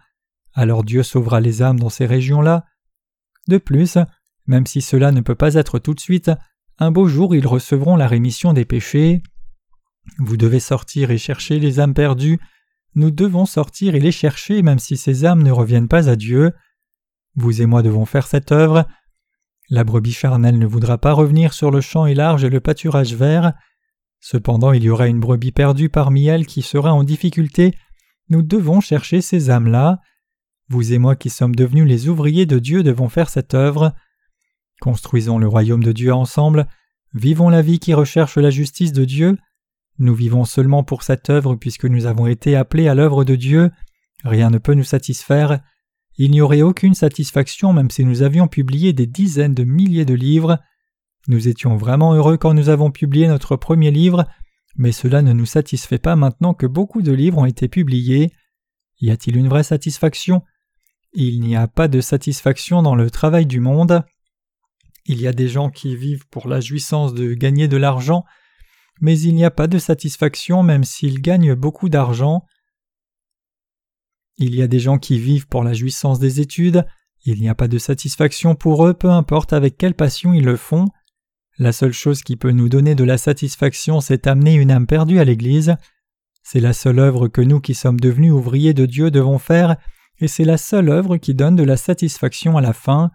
alors 0.54 0.84
Dieu 0.84 1.02
sauvera 1.02 1.40
les 1.40 1.62
âmes 1.62 1.78
dans 1.78 1.88
ces 1.88 2.06
régions-là. 2.06 2.64
De 3.48 3.58
plus, 3.58 3.98
même 4.46 4.66
si 4.66 4.80
cela 4.80 5.12
ne 5.12 5.20
peut 5.20 5.34
pas 5.34 5.54
être 5.54 5.78
tout 5.78 5.94
de 5.94 6.00
suite, 6.00 6.30
un 6.78 6.90
beau 6.90 7.06
jour 7.06 7.34
ils 7.34 7.46
recevront 7.46 7.96
la 7.96 8.08
rémission 8.08 8.52
des 8.52 8.64
péchés. 8.64 9.22
Vous 10.18 10.36
devez 10.36 10.60
sortir 10.60 11.10
et 11.10 11.18
chercher 11.18 11.58
les 11.58 11.78
âmes 11.78 11.94
perdues. 11.94 12.40
Nous 12.94 13.10
devons 13.10 13.46
sortir 13.46 13.94
et 13.94 14.00
les 14.00 14.12
chercher 14.12 14.62
même 14.62 14.78
si 14.78 14.96
ces 14.96 15.24
âmes 15.24 15.42
ne 15.42 15.52
reviennent 15.52 15.88
pas 15.88 16.08
à 16.08 16.16
Dieu. 16.16 16.52
Vous 17.36 17.62
et 17.62 17.66
moi 17.66 17.82
devons 17.82 18.06
faire 18.06 18.26
cette 18.26 18.50
œuvre. 18.50 18.86
La 19.68 19.84
brebis 19.84 20.12
charnelle 20.12 20.58
ne 20.58 20.66
voudra 20.66 20.98
pas 20.98 21.12
revenir 21.12 21.52
sur 21.52 21.70
le 21.70 21.80
champ 21.80 22.06
et 22.06 22.14
large 22.14 22.42
et 22.44 22.50
le 22.50 22.60
pâturage 22.60 23.14
vert. 23.14 23.52
Cependant, 24.20 24.72
il 24.72 24.84
y 24.84 24.90
aura 24.90 25.08
une 25.08 25.18
brebis 25.18 25.52
perdue 25.52 25.88
parmi 25.88 26.26
elles 26.26 26.46
qui 26.46 26.62
sera 26.62 26.92
en 26.92 27.04
difficulté. 27.04 27.74
Nous 28.28 28.42
devons 28.42 28.80
chercher 28.80 29.22
ces 29.22 29.50
âmes-là. 29.50 30.00
Vous 30.68 30.92
et 30.92 30.98
moi 30.98 31.16
qui 31.16 31.30
sommes 31.30 31.54
devenus 31.54 31.88
les 31.88 32.08
ouvriers 32.08 32.46
de 32.46 32.58
Dieu 32.58 32.82
devons 32.82 33.08
faire 33.08 33.30
cette 33.30 33.54
œuvre. 33.54 33.94
Construisons 34.80 35.38
le 35.38 35.48
royaume 35.48 35.82
de 35.82 35.92
Dieu 35.92 36.12
ensemble. 36.12 36.68
Vivons 37.14 37.48
la 37.48 37.62
vie 37.62 37.80
qui 37.80 37.92
recherche 37.92 38.36
la 38.36 38.50
justice 38.50 38.92
de 38.92 39.04
Dieu. 39.04 39.36
Nous 39.98 40.14
vivons 40.14 40.44
seulement 40.44 40.84
pour 40.84 41.02
cette 41.02 41.28
œuvre 41.28 41.56
puisque 41.56 41.86
nous 41.86 42.06
avons 42.06 42.26
été 42.26 42.56
appelés 42.56 42.88
à 42.88 42.94
l'œuvre 42.94 43.24
de 43.24 43.34
Dieu. 43.34 43.70
Rien 44.22 44.50
ne 44.50 44.58
peut 44.58 44.74
nous 44.74 44.84
satisfaire. 44.84 45.60
Il 46.16 46.30
n'y 46.30 46.40
aurait 46.40 46.62
aucune 46.62 46.94
satisfaction 46.94 47.72
même 47.72 47.90
si 47.90 48.04
nous 48.04 48.22
avions 48.22 48.46
publié 48.46 48.92
des 48.92 49.06
dizaines 49.06 49.54
de 49.54 49.64
milliers 49.64 50.04
de 50.04 50.14
livres. 50.14 50.58
Nous 51.28 51.48
étions 51.48 51.76
vraiment 51.76 52.14
heureux 52.14 52.38
quand 52.38 52.54
nous 52.54 52.68
avons 52.68 52.90
publié 52.90 53.28
notre 53.28 53.56
premier 53.56 53.90
livre, 53.90 54.26
mais 54.76 54.92
cela 54.92 55.22
ne 55.22 55.32
nous 55.32 55.46
satisfait 55.46 55.98
pas 55.98 56.16
maintenant 56.16 56.54
que 56.54 56.66
beaucoup 56.66 57.02
de 57.02 57.12
livres 57.12 57.38
ont 57.38 57.44
été 57.44 57.68
publiés. 57.68 58.32
Y 59.00 59.10
a-t-il 59.10 59.36
une 59.36 59.48
vraie 59.48 59.62
satisfaction? 59.62 60.42
Il 61.12 61.40
n'y 61.40 61.56
a 61.56 61.66
pas 61.66 61.88
de 61.88 62.00
satisfaction 62.00 62.82
dans 62.82 62.94
le 62.94 63.10
travail 63.10 63.46
du 63.46 63.60
monde. 63.60 64.04
Il 65.06 65.20
y 65.20 65.26
a 65.26 65.32
des 65.32 65.48
gens 65.48 65.70
qui 65.70 65.96
vivent 65.96 66.26
pour 66.28 66.48
la 66.48 66.60
jouissance 66.60 67.14
de 67.14 67.34
gagner 67.34 67.68
de 67.68 67.76
l'argent. 67.76 68.24
mais 69.00 69.18
il 69.18 69.34
n'y 69.34 69.44
a 69.44 69.50
pas 69.50 69.66
de 69.66 69.78
satisfaction 69.78 70.62
même 70.62 70.84
s'ils 70.84 71.22
gagnent 71.22 71.54
beaucoup 71.54 71.88
d'argent. 71.88 72.44
Il 74.36 74.54
y 74.54 74.62
a 74.62 74.68
des 74.68 74.78
gens 74.78 74.98
qui 74.98 75.18
vivent 75.18 75.48
pour 75.48 75.64
la 75.64 75.72
jouissance 75.72 76.18
des 76.18 76.40
études, 76.40 76.84
il 77.24 77.40
n'y 77.40 77.48
a 77.48 77.54
pas 77.54 77.68
de 77.68 77.78
satisfaction 77.78 78.54
pour 78.54 78.86
eux, 78.86 78.94
peu 78.94 79.10
importe 79.10 79.52
avec 79.52 79.76
quelle 79.76 79.94
passion 79.94 80.32
ils 80.32 80.44
le 80.44 80.56
font. 80.56 80.86
La 81.60 81.72
seule 81.72 81.92
chose 81.92 82.22
qui 82.22 82.36
peut 82.36 82.52
nous 82.52 82.70
donner 82.70 82.94
de 82.94 83.04
la 83.04 83.18
satisfaction, 83.18 84.00
c'est 84.00 84.26
amener 84.26 84.54
une 84.54 84.70
âme 84.70 84.86
perdue 84.86 85.20
à 85.20 85.24
l'Église. 85.24 85.76
C'est 86.42 86.58
la 86.58 86.72
seule 86.72 86.98
œuvre 86.98 87.28
que 87.28 87.42
nous 87.42 87.60
qui 87.60 87.74
sommes 87.74 88.00
devenus 88.00 88.32
ouvriers 88.32 88.72
de 88.72 88.86
Dieu 88.86 89.10
devons 89.10 89.38
faire, 89.38 89.76
et 90.20 90.26
c'est 90.26 90.46
la 90.46 90.56
seule 90.56 90.88
œuvre 90.88 91.18
qui 91.18 91.34
donne 91.34 91.56
de 91.56 91.62
la 91.62 91.76
satisfaction 91.76 92.56
à 92.56 92.62
la 92.62 92.72
fin. 92.72 93.10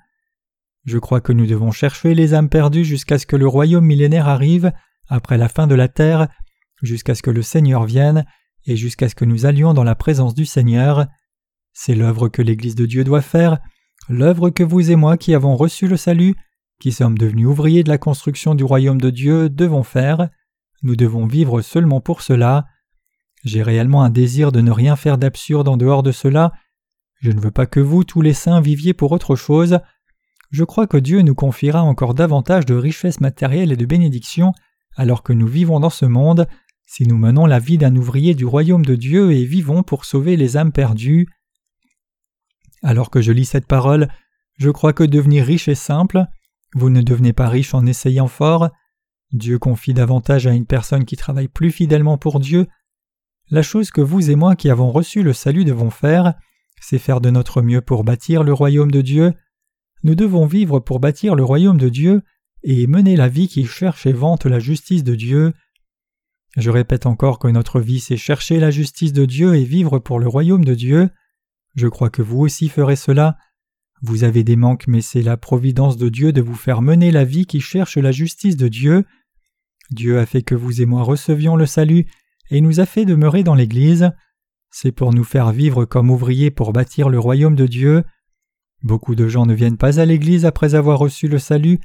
Je 0.84 1.00
crois 1.00 1.22
que 1.22 1.34
nous 1.34 1.48
devons 1.48 1.72
chercher 1.72 2.14
les 2.14 2.36
âmes 2.36 2.50
perdues 2.50 2.86
jusqu'à 2.86 3.18
ce 3.18 3.26
que 3.26 3.36
le 3.36 3.48
royaume 3.48 3.84
millénaire 3.84 4.28
arrive, 4.28 4.72
après 5.08 5.40
la 5.40 5.50
fin 5.50 5.66
de 5.66 5.74
la 5.74 5.88
terre, 5.88 6.28
jusqu'à 6.84 7.16
ce 7.16 7.24
que 7.24 7.32
le 7.32 7.42
Seigneur 7.42 7.86
vienne, 7.86 8.28
et 8.68 8.76
jusqu'à 8.76 9.10
ce 9.10 9.16
que 9.16 9.26
nous 9.26 9.48
allions 9.48 9.74
dans 9.74 9.84
la 9.84 9.96
présence 9.96 10.36
du 10.36 10.46
Seigneur. 10.46 11.08
C'est 11.74 11.96
l'œuvre 11.96 12.30
que 12.30 12.44
l'Église 12.44 12.76
de 12.76 12.86
Dieu 12.86 13.04
doit 13.04 13.24
faire, 13.24 13.58
l'œuvre 14.08 14.52
que 14.52 14.64
vous 14.64 14.92
et 14.92 14.96
moi 14.96 15.18
qui 15.18 15.34
avons 15.34 15.56
reçu 15.56 15.88
le 15.88 15.98
salut, 15.98 16.36
qui 16.80 16.92
sommes 16.92 17.18
devenus 17.18 17.48
ouvriers 17.48 17.84
de 17.84 17.90
la 17.90 17.98
construction 17.98 18.56
du 18.56 18.64
royaume 18.64 19.00
de 19.00 19.10
Dieu, 19.10 19.50
devons 19.50 19.84
faire. 19.84 20.30
Nous 20.84 20.96
devons 20.96 21.26
vivre 21.26 21.62
seulement 21.62 22.02
pour 22.02 22.22
cela. 22.22 22.66
J'ai 23.44 23.64
réellement 23.64 24.04
un 24.04 24.10
désir 24.10 24.52
de 24.52 24.62
ne 24.62 24.72
rien 24.72 24.96
faire 24.96 25.18
d'absurde 25.18 25.68
en 25.68 25.78
dehors 25.78 26.04
de 26.04 26.12
cela. 26.12 26.52
Je 27.22 27.32
ne 27.32 27.40
veux 27.40 27.52
pas 27.52 27.66
que 27.66 27.80
vous, 27.80 28.04
tous 28.04 28.22
les 28.22 28.34
saints, 28.34 28.62
viviez 28.62 28.94
pour 28.94 29.12
autre 29.12 29.36
chose. 29.36 29.80
Je 30.52 30.64
crois 30.64 30.88
que 30.88 30.98
Dieu 30.98 31.22
nous 31.22 31.36
confiera 31.36 31.82
encore 31.82 32.14
davantage 32.14 32.66
de 32.66 32.76
richesses 32.76 33.22
matérielles 33.22 33.72
et 33.72 33.78
de 33.78 33.86
bénédictions 33.86 34.54
alors 34.96 35.24
que 35.24 35.34
nous 35.34 35.48
vivons 35.48 35.80
dans 35.80 35.90
ce 35.90 36.06
monde, 36.06 36.48
si 36.86 37.08
nous 37.08 37.18
menons 37.18 37.46
la 37.46 37.60
vie 37.60 37.78
d'un 37.78 37.96
ouvrier 37.96 38.34
du 38.34 38.46
royaume 38.46 38.86
de 38.86 38.96
Dieu 38.96 39.32
et 39.32 39.46
vivons 39.46 39.84
pour 39.84 40.06
sauver 40.06 40.38
les 40.38 40.58
âmes 40.58 40.72
perdues. 40.72 41.28
Alors 42.82 43.10
que 43.10 43.22
je 43.22 43.32
lis 43.32 43.46
cette 43.46 43.68
parole, 43.68 44.08
je 44.58 44.70
crois 44.70 44.94
que 44.94 45.04
devenir 45.04 45.46
riche 45.46 45.68
est 45.68 45.76
simple. 45.76 46.26
Vous 46.76 46.90
ne 46.90 47.02
devenez 47.02 47.32
pas 47.32 47.48
riche 47.48 47.74
en 47.74 47.86
essayant 47.86 48.28
fort. 48.28 48.70
Dieu 49.32 49.58
confie 49.58 49.94
davantage 49.94 50.46
à 50.46 50.52
une 50.52 50.66
personne 50.66 51.06
qui 51.06 51.16
travaille 51.16 51.48
plus 51.48 51.72
fidèlement 51.72 52.18
pour 52.18 52.42
Dieu. 52.42 52.68
La 53.50 53.62
chose 53.62 53.92
que 53.92 54.02
vous 54.02 54.30
et 54.30 54.36
moi 54.36 54.58
qui 54.58 54.70
avons 54.70 54.92
reçu 54.92 55.24
le 55.24 55.32
salut 55.32 55.64
devons 55.64 55.90
faire, 55.90 56.34
c'est 56.82 57.00
faire 57.00 57.22
de 57.22 57.30
notre 57.30 57.62
mieux 57.62 57.82
pour 57.82 58.04
bâtir 58.04 58.44
le 58.44 58.52
royaume 58.52 58.92
de 58.92 59.02
Dieu. 59.02 59.34
Nous 60.04 60.16
devons 60.16 60.46
vivre 60.46 60.80
pour 60.80 61.00
bâtir 61.00 61.34
le 61.36 61.46
royaume 61.46 61.78
de 61.78 61.88
Dieu 61.88 62.24
et 62.64 62.88
mener 62.88 63.16
la 63.16 63.30
vie 63.30 63.48
qui 63.48 63.66
cherche 63.66 64.06
et 64.06 64.14
vante 64.14 64.46
la 64.46 64.60
justice 64.60 65.04
de 65.04 65.16
Dieu. 65.16 65.54
Je 66.58 66.70
répète 66.70 67.06
encore 67.06 67.40
que 67.40 67.48
notre 67.48 67.80
vie 67.80 68.02
c'est 68.02 68.18
chercher 68.18 68.60
la 68.60 68.70
justice 68.70 69.14
de 69.14 69.26
Dieu 69.26 69.56
et 69.56 69.64
vivre 69.64 70.00
pour 70.00 70.20
le 70.20 70.28
royaume 70.28 70.66
de 70.66 70.76
Dieu. 70.76 71.10
Je 71.76 71.88
crois 71.88 72.10
que 72.10 72.22
vous 72.22 72.40
aussi 72.40 72.68
ferez 72.68 72.98
cela. 72.98 73.38
Vous 74.02 74.24
avez 74.24 74.44
des 74.44 74.56
manques, 74.56 74.88
mais 74.88 75.02
c'est 75.02 75.22
la 75.22 75.38
providence 75.38 75.98
de 75.98 76.10
Dieu 76.10 76.32
de 76.32 76.42
vous 76.42 76.56
faire 76.56 76.82
mener 76.82 77.12
la 77.12 77.26
vie 77.26 77.46
qui 77.46 77.62
cherche 77.62 77.98
la 77.98 78.12
justice 78.12 78.58
de 78.58 78.68
Dieu. 78.68 79.06
Dieu 79.92 80.20
a 80.20 80.26
fait 80.26 80.42
que 80.42 80.56
vous 80.56 80.82
et 80.82 80.86
moi 80.86 81.04
recevions 81.04 81.56
le 81.56 81.66
salut 81.66 82.06
et 82.50 82.62
nous 82.62 82.80
a 82.80 82.86
fait 82.86 83.06
demeurer 83.06 83.44
dans 83.44 83.56
l'Église. 83.56 84.12
C'est 84.70 84.92
pour 84.92 85.14
nous 85.14 85.24
faire 85.24 85.52
vivre 85.52 85.86
comme 85.86 86.10
ouvriers 86.10 86.52
pour 86.52 86.74
bâtir 86.74 87.10
le 87.10 87.20
royaume 87.20 87.56
de 87.56 87.68
Dieu. 87.68 88.04
Beaucoup 88.84 89.16
de 89.16 89.28
gens 89.28 89.46
ne 89.46 89.54
viennent 89.54 89.78
pas 89.78 90.00
à 90.00 90.06
l'Église 90.06 90.46
après 90.46 90.76
avoir 90.76 91.00
reçu 91.00 91.28
le 91.28 91.40
salut 91.40 91.80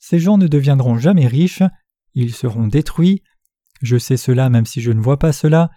ces 0.00 0.18
gens 0.18 0.38
ne 0.38 0.48
deviendront 0.48 0.98
jamais 0.98 1.26
riches, 1.26 1.62
ils 2.14 2.34
seront 2.34 2.66
détruits. 2.66 3.22
Je 3.82 3.98
sais 3.98 4.16
cela 4.16 4.48
même 4.48 4.66
si 4.66 4.80
je 4.80 4.90
ne 4.90 5.00
vois 5.00 5.18
pas 5.18 5.32
cela. 5.32 5.70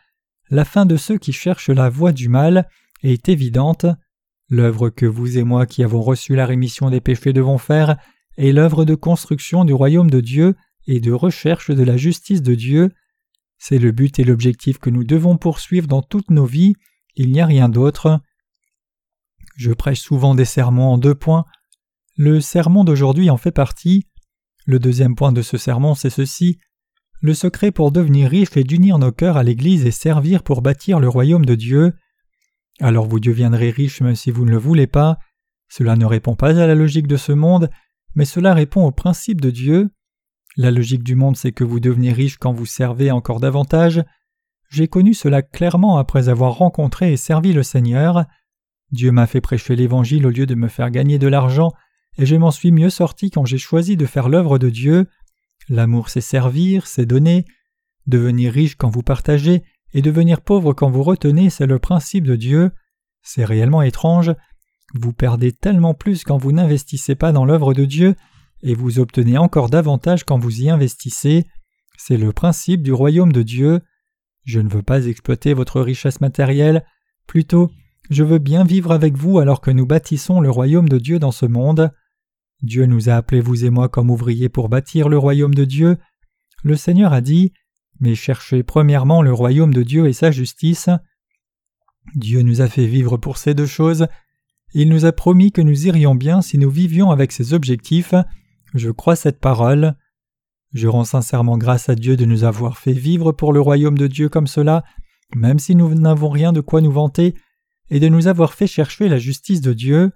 La 0.50 0.66
fin 0.66 0.86
de 0.86 0.96
ceux 0.96 1.18
qui 1.18 1.34
cherchent 1.34 1.70
la 1.70 1.90
voie 1.90 2.14
du 2.14 2.30
mal 2.30 2.68
est 3.04 3.28
évidente. 3.28 3.86
L'œuvre 4.54 4.92
que 4.92 5.08
vous 5.08 5.40
et 5.40 5.44
moi 5.44 5.66
qui 5.66 5.84
avons 5.84 6.04
reçu 6.04 6.36
la 6.36 6.46
rémission 6.46 6.92
des 6.92 7.02
péchés 7.02 7.34
devons 7.34 7.58
faire 7.58 7.98
est 8.38 8.52
l'œuvre 8.52 8.86
de 8.86 8.94
construction 8.94 9.66
du 9.66 9.74
royaume 9.74 10.12
de 10.12 10.22
Dieu 10.22 10.56
et 10.86 11.00
de 11.00 11.12
recherche 11.12 11.72
de 11.72 11.82
la 11.82 11.98
justice 11.98 12.44
de 12.44 12.54
Dieu. 12.54 12.92
C'est 13.58 13.80
le 13.80 13.92
but 13.92 14.20
et 14.20 14.24
l'objectif 14.24 14.78
que 14.78 14.92
nous 14.92 15.04
devons 15.04 15.38
poursuivre 15.38 15.88
dans 15.88 16.04
toutes 16.04 16.30
nos 16.30 16.46
vies, 16.46 16.76
il 17.16 17.32
n'y 17.32 17.42
a 17.42 17.48
rien 17.48 17.68
d'autre. 17.68 18.22
Je 19.56 19.72
prêche 19.72 20.02
souvent 20.02 20.36
des 20.36 20.46
sermons 20.46 20.94
en 20.94 20.98
deux 21.00 21.16
points. 21.16 21.46
Le 22.16 22.40
sermon 22.40 22.84
d'aujourd'hui 22.84 23.32
en 23.32 23.38
fait 23.38 23.50
partie. 23.50 24.06
Le 24.68 24.78
deuxième 24.78 25.16
point 25.16 25.32
de 25.32 25.42
ce 25.42 25.58
sermon, 25.58 25.96
c'est 25.96 26.12
ceci. 26.12 26.60
Le 27.22 27.34
secret 27.34 27.72
pour 27.72 27.92
devenir 27.92 28.30
riche 28.30 28.56
est 28.56 28.64
d'unir 28.64 29.00
nos 29.00 29.12
cœurs 29.12 29.38
à 29.38 29.42
l'Église 29.42 29.88
et 29.88 29.92
servir 29.92 30.44
pour 30.44 30.62
bâtir 30.62 31.00
le 31.00 31.10
royaume 31.10 31.44
de 31.44 31.56
Dieu. 31.56 31.94
Alors 32.80 33.08
vous 33.08 33.20
deviendrez 33.20 33.70
riche 33.70 34.02
même 34.02 34.16
si 34.16 34.32
vous 34.32 34.46
ne 34.46 34.52
le 34.52 34.58
voulez 34.58 34.88
pas. 34.88 35.20
Cela 35.70 35.96
ne 35.96 36.06
répond 36.06 36.36
pas 36.36 36.60
à 36.60 36.68
la 36.68 36.76
logique 36.76 37.08
de 37.08 37.18
ce 37.18 37.32
monde, 37.32 37.70
mais 38.16 38.26
cela 38.26 38.54
répond 38.54 38.86
au 38.86 38.92
principe 38.92 39.42
de 39.42 39.50
Dieu. 39.50 39.90
La 40.56 40.70
logique 40.70 41.04
du 41.04 41.16
monde, 41.16 41.36
c'est 41.36 41.52
que 41.52 41.64
vous 41.64 41.80
devenez 41.80 42.14
riche 42.14 42.38
quand 42.38 42.54
vous 42.54 42.68
servez 42.68 43.10
encore 43.10 43.40
davantage. 43.40 44.04
J'ai 44.70 44.88
connu 44.88 45.14
cela 45.14 45.42
clairement 45.42 45.98
après 45.98 46.30
avoir 46.30 46.54
rencontré 46.54 47.14
et 47.14 47.18
servi 47.18 47.54
le 47.54 47.64
Seigneur. 47.64 48.26
Dieu 48.92 49.12
m'a 49.12 49.26
fait 49.26 49.42
prêcher 49.42 49.76
l'Évangile 49.76 50.28
au 50.28 50.30
lieu 50.30 50.46
de 50.46 50.56
me 50.56 50.68
faire 50.68 50.92
gagner 50.92 51.18
de 51.18 51.28
l'argent 51.28 51.72
et 52.18 52.28
je 52.28 52.36
m'en 52.36 52.52
suis 52.52 52.72
mieux 52.72 52.92
sorti 52.92 53.32
quand 53.32 53.46
j'ai 53.46 53.58
choisi 53.58 53.98
de 53.98 54.06
faire 54.06 54.30
l'œuvre 54.30 54.60
de 54.60 54.70
Dieu. 54.70 55.08
L'amour 55.70 56.10
c'est 56.10 56.22
servir, 56.22 56.86
c'est 56.86 57.06
donner. 57.06 57.46
Devenir 58.06 58.54
riche 58.54 58.76
quand 58.76 58.90
vous 58.90 59.02
partagez 59.02 59.64
et 59.94 60.02
devenir 60.02 60.42
pauvre 60.42 60.74
quand 60.74 60.90
vous 60.90 61.04
retenez, 61.04 61.50
c'est 61.50 61.66
le 61.66 61.80
principe 61.80 62.26
de 62.26 62.36
Dieu. 62.36 62.72
C'est 63.22 63.46
réellement 63.46 63.82
étrange. 63.82 64.34
Vous 64.94 65.14
perdez 65.14 65.52
tellement 65.52 65.94
plus 65.94 66.24
quand 66.24 66.38
vous 66.38 66.52
n'investissez 66.52 67.16
pas 67.16 67.32
dans 67.32 67.46
l'œuvre 67.46 67.74
de 67.74 67.86
Dieu, 67.86 68.16
et 68.62 68.76
vous 68.76 69.00
obtenez 69.00 69.38
encore 69.38 69.70
davantage 69.70 70.24
quand 70.24 70.40
vous 70.40 70.62
y 70.62 70.70
investissez. 70.70 71.46
C'est 71.98 72.18
le 72.18 72.32
principe 72.32 72.82
du 72.82 72.94
royaume 72.94 73.32
de 73.32 73.44
Dieu. 73.44 73.82
Je 74.46 74.60
ne 74.60 74.70
veux 74.70 74.82
pas 74.82 75.06
exploiter 75.06 75.54
votre 75.54 75.82
richesse 75.82 76.22
matérielle, 76.22 76.86
plutôt 77.28 77.72
je 78.10 78.24
veux 78.24 78.40
bien 78.40 78.64
vivre 78.64 78.92
avec 78.92 79.16
vous 79.16 79.40
alors 79.40 79.62
que 79.62 79.72
nous 79.72 79.86
bâtissons 79.86 80.42
le 80.42 80.50
royaume 80.50 80.90
de 80.90 80.98
Dieu 80.98 81.20
dans 81.20 81.32
ce 81.32 81.46
monde. 81.46 81.92
Dieu 82.62 82.86
nous 82.86 83.10
a 83.10 83.16
appelés 83.16 83.42
vous 83.42 83.66
et 83.66 83.70
moi 83.70 83.90
comme 83.90 84.10
ouvriers 84.10 84.50
pour 84.50 84.70
bâtir 84.70 85.10
le 85.10 85.18
royaume 85.18 85.56
de 85.56 85.66
Dieu. 85.66 85.98
Le 86.64 86.76
Seigneur 86.76 87.14
a 87.14 87.22
dit 87.22 87.54
Mais 88.00 88.16
cherchez 88.16 88.64
premièrement 88.64 89.22
le 89.22 89.34
royaume 89.34 89.74
de 89.74 89.84
Dieu 89.84 90.08
et 90.08 90.14
sa 90.14 90.32
justice. 90.32 90.90
Dieu 92.16 92.42
nous 92.42 92.62
a 92.62 92.68
fait 92.68 92.86
vivre 92.86 93.18
pour 93.18 93.38
ces 93.38 93.54
deux 93.54 93.66
choses. 93.66 94.08
Il 94.74 94.90
nous 94.90 95.06
a 95.06 95.12
promis 95.12 95.52
que 95.52 95.62
nous 95.62 95.88
irions 95.88 96.16
bien 96.16 96.42
si 96.42 96.58
nous 96.58 96.70
vivions 96.70 97.12
avec 97.12 97.32
ses 97.32 97.54
objectifs. 97.54 98.16
Je 98.74 98.90
crois 98.90 99.16
cette 99.16 99.40
parole. 99.40 99.96
Je 100.74 100.88
rends 100.88 101.06
sincèrement 101.06 101.58
grâce 101.58 101.90
à 101.90 101.96
Dieu 101.96 102.18
de 102.18 102.26
nous 102.26 102.44
avoir 102.44 102.78
fait 102.80 102.94
vivre 102.94 103.32
pour 103.32 103.54
le 103.54 103.62
royaume 103.62 103.98
de 103.98 104.08
Dieu 104.08 104.30
comme 104.30 104.48
cela, 104.48 104.84
même 105.36 105.60
si 105.60 105.76
nous 105.76 105.94
n'avons 105.94 106.30
rien 106.30 106.52
de 106.52 106.62
quoi 106.62 106.82
nous 106.82 106.92
vanter, 106.92 107.36
et 107.92 108.00
de 108.00 108.08
nous 108.08 108.28
avoir 108.28 108.54
fait 108.54 108.66
chercher 108.66 109.08
la 109.08 109.20
justice 109.20 109.62
de 109.62 109.74
Dieu. 109.74 110.12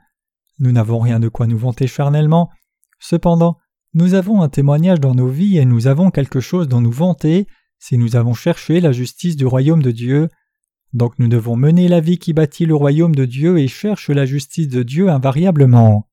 Nous 0.57 0.71
n'avons 0.71 0.99
rien 0.99 1.19
de 1.19 1.29
quoi 1.29 1.45
nous 1.45 1.57
vanter 1.57 1.85
charnellement. 1.85 2.49
Cependant, 2.97 3.59
nous 3.93 4.15
avons 4.15 4.41
un 4.41 4.49
témoignage 4.49 4.99
dans 4.99 5.13
nos 5.13 5.27
vies 5.27 5.57
et 5.57 5.65
nous 5.65 5.85
avons 5.85 6.09
quelque 6.09 6.39
chose 6.39 6.67
dont 6.67 6.81
nous 6.81 6.91
vanter 6.91 7.45
si 7.79 7.97
nous 7.97 8.15
avons 8.15 8.33
cherché 8.33 8.79
la 8.79 8.91
justice 8.91 9.35
du 9.35 9.45
royaume 9.45 9.81
de 9.81 9.91
Dieu. 9.91 10.29
Donc 10.93 11.19
nous 11.19 11.27
devons 11.27 11.55
mener 11.55 11.87
la 11.87 11.99
vie 11.99 12.17
qui 12.17 12.33
bâtit 12.33 12.65
le 12.65 12.75
royaume 12.75 13.15
de 13.15 13.25
Dieu 13.25 13.59
et 13.59 13.67
cherche 13.67 14.09
la 14.09 14.25
justice 14.25 14.69
de 14.69 14.83
Dieu 14.83 15.09
invariablement. 15.09 16.06